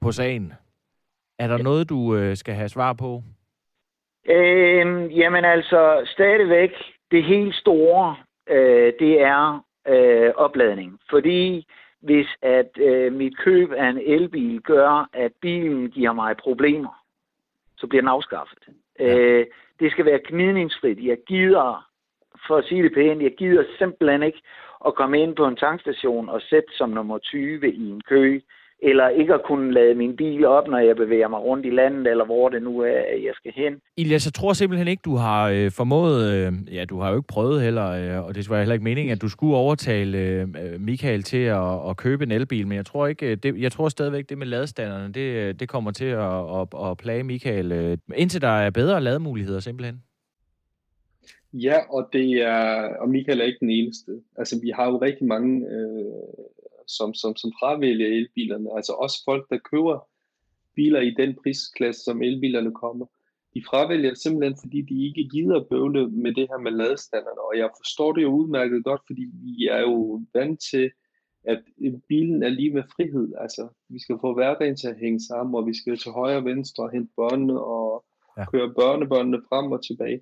på 0.00 0.12
sagen. 0.12 0.52
Er 1.38 1.48
der 1.48 1.58
noget, 1.58 1.88
du 1.88 2.16
øh, 2.16 2.36
skal 2.36 2.54
have 2.54 2.68
svar 2.68 2.92
på? 2.92 3.22
Øhm, 4.28 5.06
jamen 5.06 5.44
altså, 5.44 6.02
stadigvæk, 6.06 6.70
det 7.10 7.24
helt 7.24 7.54
store, 7.54 8.16
øh, 8.50 8.92
det 9.00 9.20
er 9.20 9.63
øh, 9.88 10.32
opladning. 10.36 11.00
Fordi 11.10 11.66
hvis 12.00 12.26
at 12.42 12.70
øh, 12.76 13.12
mit 13.12 13.38
køb 13.38 13.72
af 13.72 13.88
en 13.88 13.98
elbil 13.98 14.60
gør, 14.60 15.08
at 15.12 15.32
bilen 15.40 15.90
giver 15.90 16.12
mig 16.12 16.36
problemer, 16.36 17.04
så 17.76 17.86
bliver 17.86 18.02
den 18.02 18.08
afskaffet. 18.08 18.58
Ja. 18.98 19.18
Øh, 19.18 19.46
det 19.80 19.90
skal 19.90 20.04
være 20.04 20.20
gnidningsfrit. 20.24 21.04
Jeg 21.04 21.18
gider, 21.26 21.88
for 22.46 22.56
at 22.56 22.64
sige 22.64 22.82
det 22.82 22.94
pænt, 22.94 23.22
jeg 23.22 23.34
gider 23.38 23.64
simpelthen 23.78 24.22
ikke 24.22 24.42
at 24.86 24.94
komme 24.94 25.22
ind 25.22 25.36
på 25.36 25.46
en 25.46 25.56
tankstation 25.56 26.28
og 26.28 26.40
sætte 26.42 26.72
som 26.76 26.90
nummer 26.90 27.18
20 27.18 27.72
i 27.72 27.88
en 27.88 28.00
kø, 28.00 28.40
eller 28.84 29.08
ikke 29.08 29.34
at 29.34 29.42
kunne 29.42 29.72
lade 29.72 29.94
min 29.94 30.16
bil 30.16 30.44
op, 30.46 30.68
når 30.68 30.78
jeg 30.78 30.96
bevæger 30.96 31.28
mig 31.28 31.40
rundt 31.40 31.66
i 31.66 31.70
landet, 31.70 32.06
eller 32.06 32.24
hvor 32.24 32.48
det 32.48 32.62
nu 32.62 32.80
er, 32.80 33.02
jeg 33.26 33.34
skal 33.34 33.52
hen. 33.54 33.80
Ilias, 33.96 34.26
jeg 34.26 34.32
tror 34.34 34.52
simpelthen 34.52 34.88
ikke, 34.88 35.00
du 35.04 35.16
har 35.16 35.48
øh, 35.48 35.70
formået, 35.70 36.32
øh, 36.32 36.74
ja, 36.74 36.84
du 36.84 36.98
har 37.00 37.10
jo 37.10 37.16
ikke 37.16 37.26
prøvet 37.28 37.62
heller, 37.62 37.88
øh, 37.90 38.26
og 38.26 38.34
det 38.34 38.50
var 38.50 38.58
heller 38.58 38.72
ikke 38.72 38.84
meningen, 38.84 39.12
at 39.12 39.22
du 39.22 39.28
skulle 39.28 39.56
overtale 39.56 40.18
øh, 40.18 40.48
Michael 40.78 41.22
til 41.22 41.44
at, 41.44 41.90
at 41.90 41.96
købe 41.96 42.24
en 42.24 42.30
elbil, 42.30 42.66
men 42.66 42.76
jeg 42.76 42.86
tror 42.86 43.06
ikke, 43.06 43.30
øh, 43.30 43.36
det, 43.42 43.60
jeg 43.60 43.72
tror 43.72 43.88
stadigvæk, 43.88 44.28
det 44.28 44.38
med 44.38 44.46
ladestanderne, 44.46 45.12
det, 45.12 45.20
øh, 45.20 45.54
det 45.54 45.68
kommer 45.68 45.90
til 45.90 46.04
at, 46.04 46.60
at, 46.60 46.90
at 46.90 46.96
plage 46.96 47.22
Michael, 47.22 47.72
øh, 47.72 47.98
indtil 48.16 48.40
der 48.40 48.48
er 48.48 48.70
bedre 48.70 49.00
lademuligheder 49.00 49.60
simpelthen. 49.60 50.02
Ja, 51.52 51.76
og 51.90 52.08
det 52.12 52.30
er, 52.42 52.88
og 53.00 53.08
Michael 53.08 53.40
er 53.40 53.44
ikke 53.44 53.60
den 53.60 53.70
eneste. 53.70 54.12
Altså, 54.36 54.60
vi 54.62 54.70
har 54.76 54.90
jo 54.90 54.96
rigtig 54.96 55.26
mange 55.26 55.66
øh, 55.66 56.04
som, 56.88 57.14
som, 57.14 57.36
som 57.36 57.52
fravælger 57.60 58.06
elbilerne. 58.06 58.68
Altså 58.76 58.92
også 58.92 59.22
folk, 59.24 59.50
der 59.50 59.58
køber 59.70 60.08
biler 60.76 61.00
i 61.00 61.10
den 61.10 61.36
prisklasse, 61.42 62.02
som 62.04 62.22
elbilerne 62.22 62.72
kommer. 62.72 63.06
De 63.54 63.62
fravælger 63.70 64.14
simpelthen, 64.14 64.56
fordi 64.62 64.82
de 64.82 65.06
ikke 65.06 65.28
gider 65.28 65.64
bøvle 65.70 66.10
med 66.10 66.34
det 66.34 66.48
her 66.50 66.58
med 66.58 66.72
ladestanderne. 66.72 67.40
Og 67.40 67.58
jeg 67.58 67.70
forstår 67.80 68.12
det 68.12 68.22
jo 68.22 68.28
udmærket 68.28 68.84
godt, 68.84 69.02
fordi 69.06 69.24
vi 69.32 69.66
er 69.66 69.80
jo 69.80 70.22
vant 70.34 70.60
til, 70.70 70.90
at 71.44 71.62
bilen 72.08 72.42
er 72.42 72.48
lige 72.48 72.74
med 72.74 72.82
frihed. 72.96 73.32
Altså, 73.40 73.68
vi 73.88 73.98
skal 73.98 74.18
få 74.20 74.34
hverdagen 74.34 74.76
til 74.76 74.88
at 74.88 74.98
hænge 74.98 75.20
sammen, 75.20 75.54
og 75.54 75.66
vi 75.66 75.74
skal 75.74 75.96
til 75.96 76.10
højre 76.10 76.36
og 76.36 76.44
venstre 76.44 76.84
og 76.84 76.90
hente 76.90 77.12
børnene 77.16 77.60
og 77.60 78.04
ja. 78.38 78.44
køre 78.50 78.74
børnebørnene 78.74 79.42
frem 79.48 79.72
og 79.72 79.86
tilbage. 79.86 80.20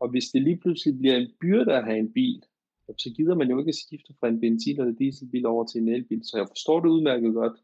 Og 0.00 0.08
hvis 0.10 0.24
det 0.24 0.42
lige 0.42 0.58
pludselig 0.58 0.98
bliver 0.98 1.16
en 1.16 1.30
byrde 1.40 1.72
at 1.72 1.84
have 1.84 1.98
en 1.98 2.12
bil, 2.12 2.42
så 2.98 3.10
gider 3.16 3.34
man 3.34 3.50
jo 3.50 3.58
ikke 3.58 3.72
skifte 3.72 4.12
fra 4.20 4.28
en 4.28 4.40
benzin- 4.40 4.80
eller 4.80 4.94
dieselbil 4.98 5.46
over 5.46 5.64
til 5.64 5.80
en 5.80 5.88
elbil. 5.88 6.20
Så 6.22 6.34
jeg 6.36 6.46
forstår 6.50 6.80
det 6.80 6.88
udmærket 6.88 7.34
godt. 7.34 7.56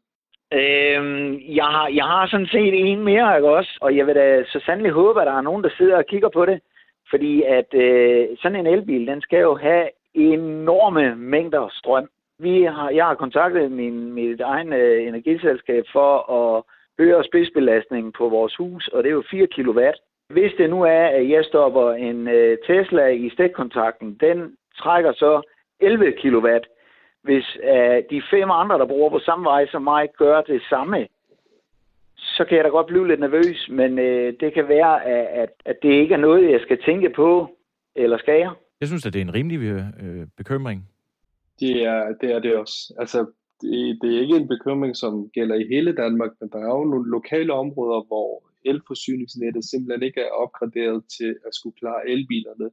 Øhm, 0.53 1.39
jeg, 1.59 1.65
har, 1.75 1.87
jeg 1.87 2.05
har 2.05 2.27
sådan 2.27 2.51
set 2.55 2.73
en 2.91 3.03
mere, 3.03 3.37
ikke 3.37 3.49
også? 3.49 3.77
Og 3.81 3.97
jeg 3.97 4.07
vil 4.07 4.15
da 4.15 4.43
så 4.43 4.59
sandelig 4.65 4.91
håbe, 4.91 5.21
at 5.21 5.27
der 5.27 5.33
er 5.33 5.41
nogen, 5.41 5.63
der 5.63 5.69
sidder 5.77 5.97
og 5.97 6.05
kigger 6.05 6.29
på 6.29 6.45
det. 6.45 6.59
Fordi 7.09 7.43
at 7.43 7.73
øh, 7.73 8.27
sådan 8.41 8.59
en 8.59 8.67
elbil, 8.67 9.07
den 9.07 9.21
skal 9.21 9.39
jo 9.39 9.55
have 9.55 9.89
enorme 10.13 11.15
mængder 11.15 11.69
strøm. 11.73 12.09
Vi 12.39 12.63
har, 12.63 12.89
jeg 12.89 13.05
har 13.05 13.15
kontaktet 13.15 13.71
min, 13.71 14.13
mit 14.13 14.41
egen 14.41 14.73
øh, 14.73 15.07
energiselskab 15.07 15.83
for 15.93 16.11
at 16.39 16.63
øge 16.99 17.23
spidsbelastningen 17.23 18.13
på 18.17 18.29
vores 18.29 18.55
hus, 18.55 18.87
og 18.87 19.03
det 19.03 19.09
er 19.09 19.13
jo 19.13 19.23
4 19.31 19.47
kW. 19.47 19.79
Hvis 20.29 20.53
det 20.57 20.69
nu 20.69 20.81
er, 20.83 21.05
at 21.19 21.29
jeg 21.29 21.45
stopper 21.45 21.91
en 21.91 22.27
øh, 22.27 22.57
Tesla 22.67 23.07
i 23.07 23.29
stikkontakten, 23.29 24.17
den 24.19 24.55
trækker 24.81 25.13
så 25.13 25.31
11 25.79 26.11
kW. 26.21 26.47
Hvis 27.23 27.45
uh, 27.63 27.97
de 28.11 28.21
fem 28.31 28.51
andre, 28.51 28.79
der 28.79 28.85
bruger 28.85 29.09
på 29.09 29.19
samme 29.19 29.45
vej 29.45 29.67
som 29.67 29.81
mig, 29.81 30.09
gør 30.17 30.41
det 30.41 30.61
samme, 30.69 31.07
så 32.17 32.45
kan 32.45 32.57
jeg 32.57 32.63
da 32.63 32.69
godt 32.69 32.87
blive 32.87 33.07
lidt 33.07 33.19
nervøs, 33.19 33.69
men 33.69 33.91
uh, 33.99 34.29
det 34.41 34.53
kan 34.53 34.67
være, 34.67 35.05
at, 35.05 35.49
at 35.65 35.75
det 35.81 35.91
ikke 35.93 36.13
er 36.13 36.25
noget, 36.27 36.51
jeg 36.51 36.61
skal 36.61 36.83
tænke 36.85 37.09
på, 37.09 37.57
eller 37.95 38.17
skal 38.17 38.39
jeg? 38.39 38.51
Jeg 38.81 38.87
synes, 38.87 39.05
at 39.05 39.13
det 39.13 39.19
er 39.19 39.25
en 39.25 39.33
rimelig 39.33 39.59
øh, 39.59 40.27
bekymring. 40.37 40.89
Det 41.59 41.83
er, 41.83 42.13
det 42.21 42.31
er 42.31 42.39
det 42.39 42.55
også. 42.57 42.93
Altså, 42.99 43.19
det, 43.61 43.99
det 44.01 44.09
er 44.15 44.21
ikke 44.21 44.35
en 44.35 44.47
bekymring, 44.47 44.95
som 44.95 45.29
gælder 45.29 45.55
i 45.55 45.67
hele 45.73 45.95
Danmark, 45.95 46.31
men 46.39 46.49
der 46.49 46.59
er 46.59 46.71
jo 46.77 46.83
nogle 46.83 47.09
lokale 47.09 47.53
områder, 47.53 48.01
hvor 48.07 48.43
elforsyningsnettet 48.65 49.63
simpelthen 49.65 50.03
ikke 50.03 50.21
er 50.21 50.37
opgraderet 50.43 51.03
til 51.17 51.31
at 51.47 51.55
skulle 51.55 51.75
klare 51.81 52.09
elbilerne. 52.09 52.69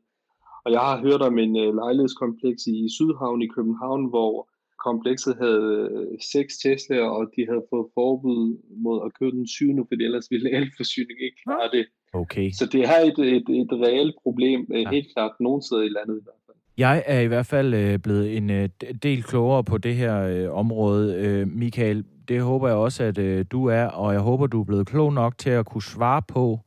Og 0.64 0.72
jeg 0.72 0.80
har 0.80 1.00
hørt 1.06 1.22
om 1.22 1.38
en 1.38 1.56
uh, 1.56 1.74
lejlighedskompleks 1.82 2.62
i 2.66 2.76
Sydhavn 2.96 3.42
i 3.42 3.48
København, 3.56 4.08
hvor 4.12 4.48
komplekset 4.86 5.34
havde 5.42 5.88
uh, 5.94 6.18
seks 6.32 6.52
Tesla'er, 6.62 7.08
og 7.18 7.24
de 7.36 7.46
havde 7.50 7.64
fået 7.70 7.86
forbud 7.94 8.42
mod 8.84 8.98
at 9.06 9.10
købe 9.18 9.36
den 9.36 9.46
syvende, 9.46 9.84
fordi 9.88 10.04
ellers 10.04 10.30
ville 10.30 10.50
elforsyningen 10.58 11.24
ikke 11.24 11.40
klare 11.44 11.68
det. 11.76 11.84
Okay. 12.12 12.50
Så 12.50 12.66
det 12.66 12.82
er 12.92 13.00
et, 13.10 13.18
et, 13.36 13.48
et 13.62 13.72
reelt 13.84 14.14
problem, 14.22 14.60
uh, 14.70 14.80
ja. 14.80 14.90
helt 14.90 15.08
klart 15.14 15.32
nogen 15.40 15.62
steder 15.62 15.82
i 15.82 15.92
landet 15.98 16.16
i 16.20 16.24
hvert 16.26 16.42
fald. 16.46 16.56
Jeg 16.78 17.02
er 17.06 17.20
i 17.20 17.26
hvert 17.26 17.46
fald 17.46 17.68
uh, 17.74 18.00
blevet 18.02 18.36
en 18.36 18.50
uh, 18.50 18.66
del 19.02 19.22
klogere 19.22 19.64
på 19.64 19.78
det 19.78 19.94
her 19.94 20.48
uh, 20.48 20.58
område. 20.58 21.04
Uh, 21.24 21.52
Michael, 21.58 22.04
det 22.28 22.42
håber 22.42 22.68
jeg 22.68 22.76
også, 22.76 23.04
at 23.04 23.18
uh, 23.18 23.44
du 23.52 23.66
er, 23.66 23.84
og 23.84 24.12
jeg 24.12 24.20
håber, 24.20 24.46
du 24.46 24.60
er 24.60 24.64
blevet 24.64 24.86
klog 24.86 25.12
nok 25.12 25.38
til 25.38 25.50
at 25.50 25.66
kunne 25.66 25.82
svare 25.82 26.22
på, 26.28 26.60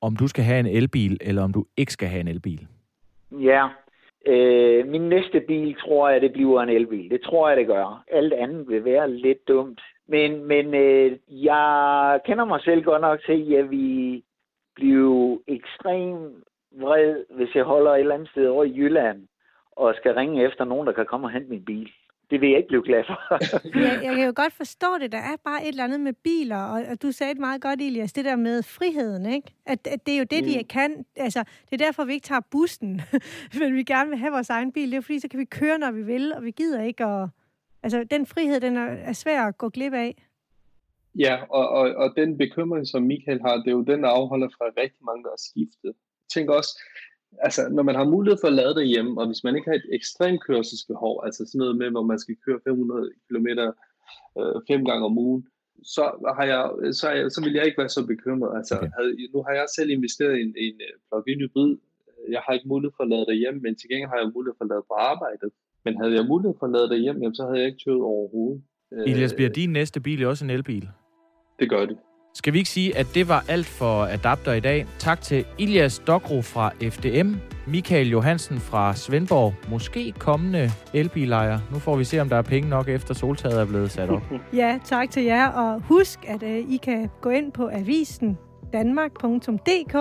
om 0.00 0.16
du 0.16 0.28
skal 0.28 0.44
have 0.44 0.60
en 0.60 0.66
elbil, 0.66 1.16
eller 1.20 1.42
om 1.42 1.52
du 1.52 1.64
ikke 1.76 1.92
skal 1.92 2.08
have 2.08 2.20
en 2.20 2.28
elbil. 2.28 2.66
Ja, 3.30 3.68
Øh, 4.26 4.86
min 4.86 5.08
næste 5.08 5.40
bil 5.40 5.76
tror 5.76 6.08
jeg, 6.08 6.20
det 6.20 6.32
bliver 6.32 6.62
en 6.62 6.68
elbil. 6.68 7.10
Det 7.10 7.20
tror 7.22 7.48
jeg, 7.48 7.56
det 7.56 7.66
gør. 7.66 8.04
Alt 8.08 8.32
andet 8.32 8.68
vil 8.68 8.84
være 8.84 9.10
lidt 9.10 9.48
dumt. 9.48 9.80
Men, 10.08 10.44
men 10.44 10.74
øh, 10.74 11.18
jeg 11.28 12.20
kender 12.24 12.44
mig 12.44 12.60
selv 12.60 12.82
godt 12.82 13.00
nok 13.00 13.20
til, 13.26 13.54
at 13.54 13.70
vi 13.70 14.24
bliver 14.74 15.38
ekstremt 15.46 16.44
vred, 16.72 17.24
hvis 17.30 17.54
jeg 17.54 17.64
holder 17.64 17.92
et 17.92 18.00
eller 18.00 18.14
andet 18.14 18.28
sted 18.28 18.46
over 18.46 18.64
i 18.64 18.76
Jylland, 18.76 19.28
og 19.72 19.94
skal 19.94 20.14
ringe 20.14 20.44
efter 20.44 20.64
nogen, 20.64 20.86
der 20.86 20.92
kan 20.92 21.06
komme 21.06 21.26
og 21.26 21.30
hente 21.30 21.50
min 21.50 21.64
bil 21.64 21.90
det 22.30 22.40
vil 22.40 22.48
jeg 22.48 22.58
ikke 22.58 22.68
blive 22.68 22.82
glad 22.82 23.04
for. 23.06 23.18
ja, 23.84 23.92
jeg 24.02 24.16
kan 24.16 24.26
jo 24.26 24.32
godt 24.36 24.52
forstå 24.52 24.86
det. 25.00 25.12
Der 25.12 25.18
er 25.18 25.36
bare 25.44 25.62
et 25.62 25.68
eller 25.68 25.84
andet 25.84 26.00
med 26.00 26.12
biler, 26.12 26.56
og, 26.56 26.84
og 26.90 27.02
du 27.02 27.12
sagde 27.12 27.32
det 27.32 27.40
meget 27.40 27.62
godt, 27.62 27.80
Elias, 27.80 28.12
det 28.12 28.24
der 28.24 28.36
med 28.36 28.62
friheden, 28.62 29.26
ikke? 29.26 29.54
At, 29.66 29.86
at 29.86 30.06
det 30.06 30.14
er 30.14 30.18
jo 30.18 30.24
det, 30.24 30.44
mm. 30.44 30.50
de 30.50 30.64
kan. 30.64 31.06
Altså, 31.16 31.44
det 31.70 31.80
er 31.80 31.84
derfor, 31.84 32.04
vi 32.04 32.12
ikke 32.12 32.24
tager 32.24 32.40
bussen, 32.50 33.00
men 33.60 33.74
vi 33.74 33.82
gerne 33.82 34.10
vil 34.10 34.18
have 34.18 34.32
vores 34.32 34.50
egen 34.50 34.72
bil. 34.72 34.90
Det 34.90 34.96
er 34.96 35.00
fordi, 35.00 35.20
så 35.20 35.28
kan 35.28 35.40
vi 35.40 35.44
køre, 35.44 35.78
når 35.78 35.90
vi 35.90 36.02
vil, 36.02 36.32
og 36.34 36.44
vi 36.44 36.50
gider 36.50 36.82
ikke. 36.82 37.06
Og, 37.06 37.28
altså, 37.82 38.04
den 38.04 38.26
frihed, 38.26 38.60
den 38.60 38.76
er, 38.76 38.86
er 38.86 39.12
svær 39.12 39.42
at 39.42 39.58
gå 39.58 39.68
glip 39.68 39.92
af. 39.92 40.22
Ja, 41.18 41.36
og, 41.50 41.68
og, 41.68 41.94
og 41.94 42.12
den 42.16 42.38
bekymring, 42.38 42.86
som 42.86 43.02
Michael 43.02 43.40
har, 43.40 43.56
det 43.56 43.66
er 43.66 43.72
jo 43.72 43.82
den, 43.82 44.02
der 44.02 44.08
afholder 44.08 44.48
fra 44.48 44.64
rigtig 44.82 45.04
mange, 45.04 45.24
der 45.24 45.30
er 45.30 45.42
skiftet. 45.50 45.92
Tænk 46.34 46.50
også, 46.50 46.82
altså, 47.40 47.68
når 47.68 47.82
man 47.82 47.94
har 47.94 48.04
mulighed 48.04 48.38
for 48.40 48.48
at 48.48 48.54
lade 48.54 48.74
derhjemme, 48.74 49.20
og 49.20 49.26
hvis 49.26 49.44
man 49.44 49.56
ikke 49.56 49.70
har 49.70 49.76
et 49.76 49.88
ekstremt 49.92 50.44
kørselsbehov, 50.44 51.22
altså 51.24 51.46
sådan 51.46 51.58
noget 51.58 51.76
med, 51.76 51.90
hvor 51.90 52.02
man 52.02 52.18
skal 52.18 52.36
køre 52.44 52.60
500 52.64 53.10
km 53.28 53.46
øh, 54.38 54.54
fem 54.68 54.84
gange 54.84 55.04
om 55.04 55.18
ugen, 55.18 55.46
så, 55.82 56.04
har 56.36 56.46
jeg, 56.52 56.94
så, 57.00 57.10
jeg, 57.10 57.32
så 57.32 57.40
vil 57.44 57.52
jeg 57.52 57.64
ikke 57.66 57.78
være 57.78 57.88
så 57.88 58.06
bekymret. 58.06 58.56
Altså, 58.58 58.74
okay. 58.76 58.90
havde, 58.96 59.12
nu 59.34 59.42
har 59.46 59.54
jeg 59.60 59.66
selv 59.76 59.90
investeret 59.90 60.38
i 60.38 60.42
en, 60.46 60.54
en 60.66 60.76
øh, 60.86 60.94
plug-in 61.08 61.40
hybrid. 61.44 61.76
Jeg 62.30 62.40
har 62.44 62.52
ikke 62.52 62.68
mulighed 62.68 62.92
for 62.96 63.04
at 63.04 63.10
lade 63.10 63.26
derhjemme, 63.30 63.60
men 63.60 63.72
til 63.76 63.88
gengæld 63.90 64.10
har 64.10 64.18
jeg 64.22 64.30
mulighed 64.34 64.54
for 64.58 64.64
at 64.64 64.70
lade 64.74 64.84
på 64.90 64.94
arbejdet. 65.12 65.50
Men 65.84 65.96
havde 66.00 66.14
jeg 66.14 66.26
mulighed 66.32 66.54
for 66.58 66.66
at 66.66 66.72
lade 66.72 66.88
derhjemme, 66.92 67.20
jamen, 67.22 67.34
så 67.34 67.42
havde 67.46 67.58
jeg 67.58 67.66
ikke 67.66 67.84
kørt 67.86 68.02
overhovedet. 68.12 68.62
Elias, 69.06 69.34
bliver 69.34 69.50
din 69.50 69.70
næste 69.70 70.00
bil 70.00 70.26
også 70.26 70.44
en 70.44 70.50
elbil? 70.50 70.88
Det 71.60 71.70
gør 71.70 71.86
det. 71.86 71.96
Skal 72.36 72.52
vi 72.52 72.58
ikke 72.58 72.70
sige, 72.70 72.96
at 72.96 73.06
det 73.14 73.28
var 73.28 73.44
alt 73.48 73.66
for 73.66 74.04
Adapter 74.04 74.52
i 74.52 74.60
dag? 74.60 74.86
Tak 74.98 75.20
til 75.20 75.44
Ilias 75.58 75.98
Dokro 75.98 76.42
fra 76.42 76.70
FDM, 76.90 77.34
Michael 77.66 78.08
Johansen 78.08 78.60
fra 78.60 78.94
Svendborg, 78.94 79.54
måske 79.68 80.12
kommende 80.18 80.70
elbilejer. 80.94 81.58
Nu 81.72 81.78
får 81.78 81.96
vi 81.96 82.04
se, 82.04 82.20
om 82.20 82.28
der 82.28 82.36
er 82.36 82.42
penge 82.42 82.68
nok, 82.68 82.88
efter 82.88 83.14
soltaget 83.14 83.60
er 83.60 83.64
blevet 83.64 83.90
sat 83.90 84.10
op. 84.10 84.22
ja, 84.52 84.78
tak 84.84 85.10
til 85.10 85.22
jer, 85.22 85.48
og 85.48 85.82
husk, 85.82 86.18
at 86.26 86.42
uh, 86.42 86.72
I 86.72 86.76
kan 86.82 87.10
gå 87.20 87.30
ind 87.30 87.52
på 87.52 87.68
avisen 87.72 88.38
danmark.dk, 88.72 89.94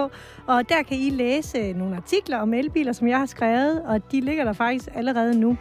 og 0.47 0.69
der 0.69 0.83
kan 0.87 0.97
I 0.97 1.09
læse 1.09 1.73
nogle 1.73 1.95
artikler 1.95 2.37
om 2.37 2.53
elbiler, 2.53 2.93
som 2.93 3.07
jeg 3.07 3.19
har 3.19 3.25
skrevet, 3.25 3.81
og 3.81 4.11
de 4.11 4.21
ligger 4.21 4.43
der 4.43 4.53
faktisk 4.53 4.89
allerede 4.95 5.39
nu. 5.39 5.57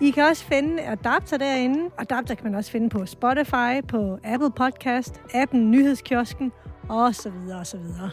I 0.00 0.10
kan 0.10 0.24
også 0.24 0.44
finde 0.44 0.82
Adapter 0.82 1.36
derinde. 1.36 1.90
Adapter 1.98 2.34
kan 2.34 2.44
man 2.44 2.54
også 2.54 2.70
finde 2.70 2.88
på 2.88 3.06
Spotify, 3.06 3.86
på 3.88 4.18
Apple 4.24 4.50
Podcast, 4.56 5.20
appen 5.34 5.70
Nyhedskiosken 5.70 6.52
og 6.88 7.14
så 7.14 7.30
videre 7.30 7.58
og 7.58 7.66
så 7.66 7.76
videre. 7.78 8.10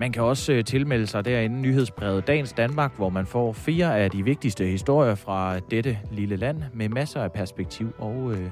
Man 0.00 0.12
kan 0.12 0.22
også 0.22 0.52
øh, 0.52 0.64
tilmelde 0.64 1.06
sig 1.06 1.24
derinde 1.24 1.60
nyhedsbrevet 1.60 2.26
Dagens 2.26 2.52
Danmark, 2.52 2.96
hvor 2.96 3.08
man 3.08 3.26
får 3.26 3.52
fire 3.52 3.98
af 3.98 4.10
de 4.10 4.24
vigtigste 4.24 4.66
historier 4.66 5.14
fra 5.14 5.58
dette 5.58 5.98
lille 6.12 6.36
land 6.36 6.62
med 6.74 6.88
masser 6.88 7.22
af 7.22 7.32
perspektiv 7.32 7.92
og 7.98 8.32
øh, 8.32 8.50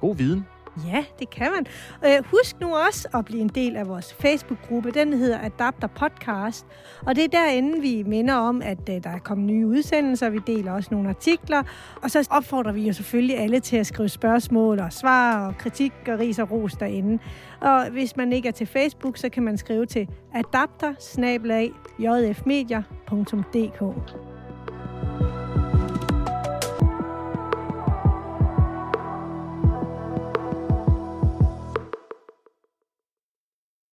god 0.00 0.16
viden. 0.16 0.44
Ja, 0.86 1.04
det 1.18 1.30
kan 1.30 1.52
man. 1.52 1.66
Øh, 2.06 2.24
husk 2.24 2.60
nu 2.60 2.76
også 2.76 3.08
at 3.14 3.24
blive 3.24 3.40
en 3.40 3.48
del 3.48 3.76
af 3.76 3.88
vores 3.88 4.14
Facebook-gruppe. 4.14 4.90
Den 4.90 5.12
hedder 5.12 5.38
Adapter 5.38 5.88
Podcast. 5.88 6.66
Og 7.06 7.16
det 7.16 7.24
er 7.24 7.28
derinde, 7.28 7.80
vi 7.80 8.02
minder 8.06 8.34
om, 8.34 8.62
at 8.62 8.88
øh, 8.90 9.04
der 9.04 9.10
er 9.10 9.18
kommet 9.18 9.46
nye 9.46 9.66
udsendelser. 9.66 10.30
Vi 10.30 10.38
deler 10.46 10.72
også 10.72 10.88
nogle 10.92 11.08
artikler. 11.08 11.62
Og 12.02 12.10
så 12.10 12.28
opfordrer 12.30 12.72
vi 12.72 12.86
jo 12.86 12.92
selvfølgelig 12.92 13.38
alle 13.38 13.60
til 13.60 13.76
at 13.76 13.86
skrive 13.86 14.08
spørgsmål 14.08 14.80
og 14.80 14.92
svar 14.92 15.46
og 15.46 15.58
kritik 15.58 15.92
og 16.08 16.18
ris 16.18 16.38
og 16.38 16.50
ros 16.50 16.72
derinde. 16.72 17.22
Og 17.60 17.90
hvis 17.90 18.16
man 18.16 18.32
ikke 18.32 18.48
er 18.48 18.52
til 18.52 18.66
Facebook, 18.66 19.16
så 19.16 19.28
kan 19.28 19.42
man 19.42 19.58
skrive 19.58 19.86
til 19.86 20.08
adapter 20.34 20.94
jfmedia.dk. 21.98 22.94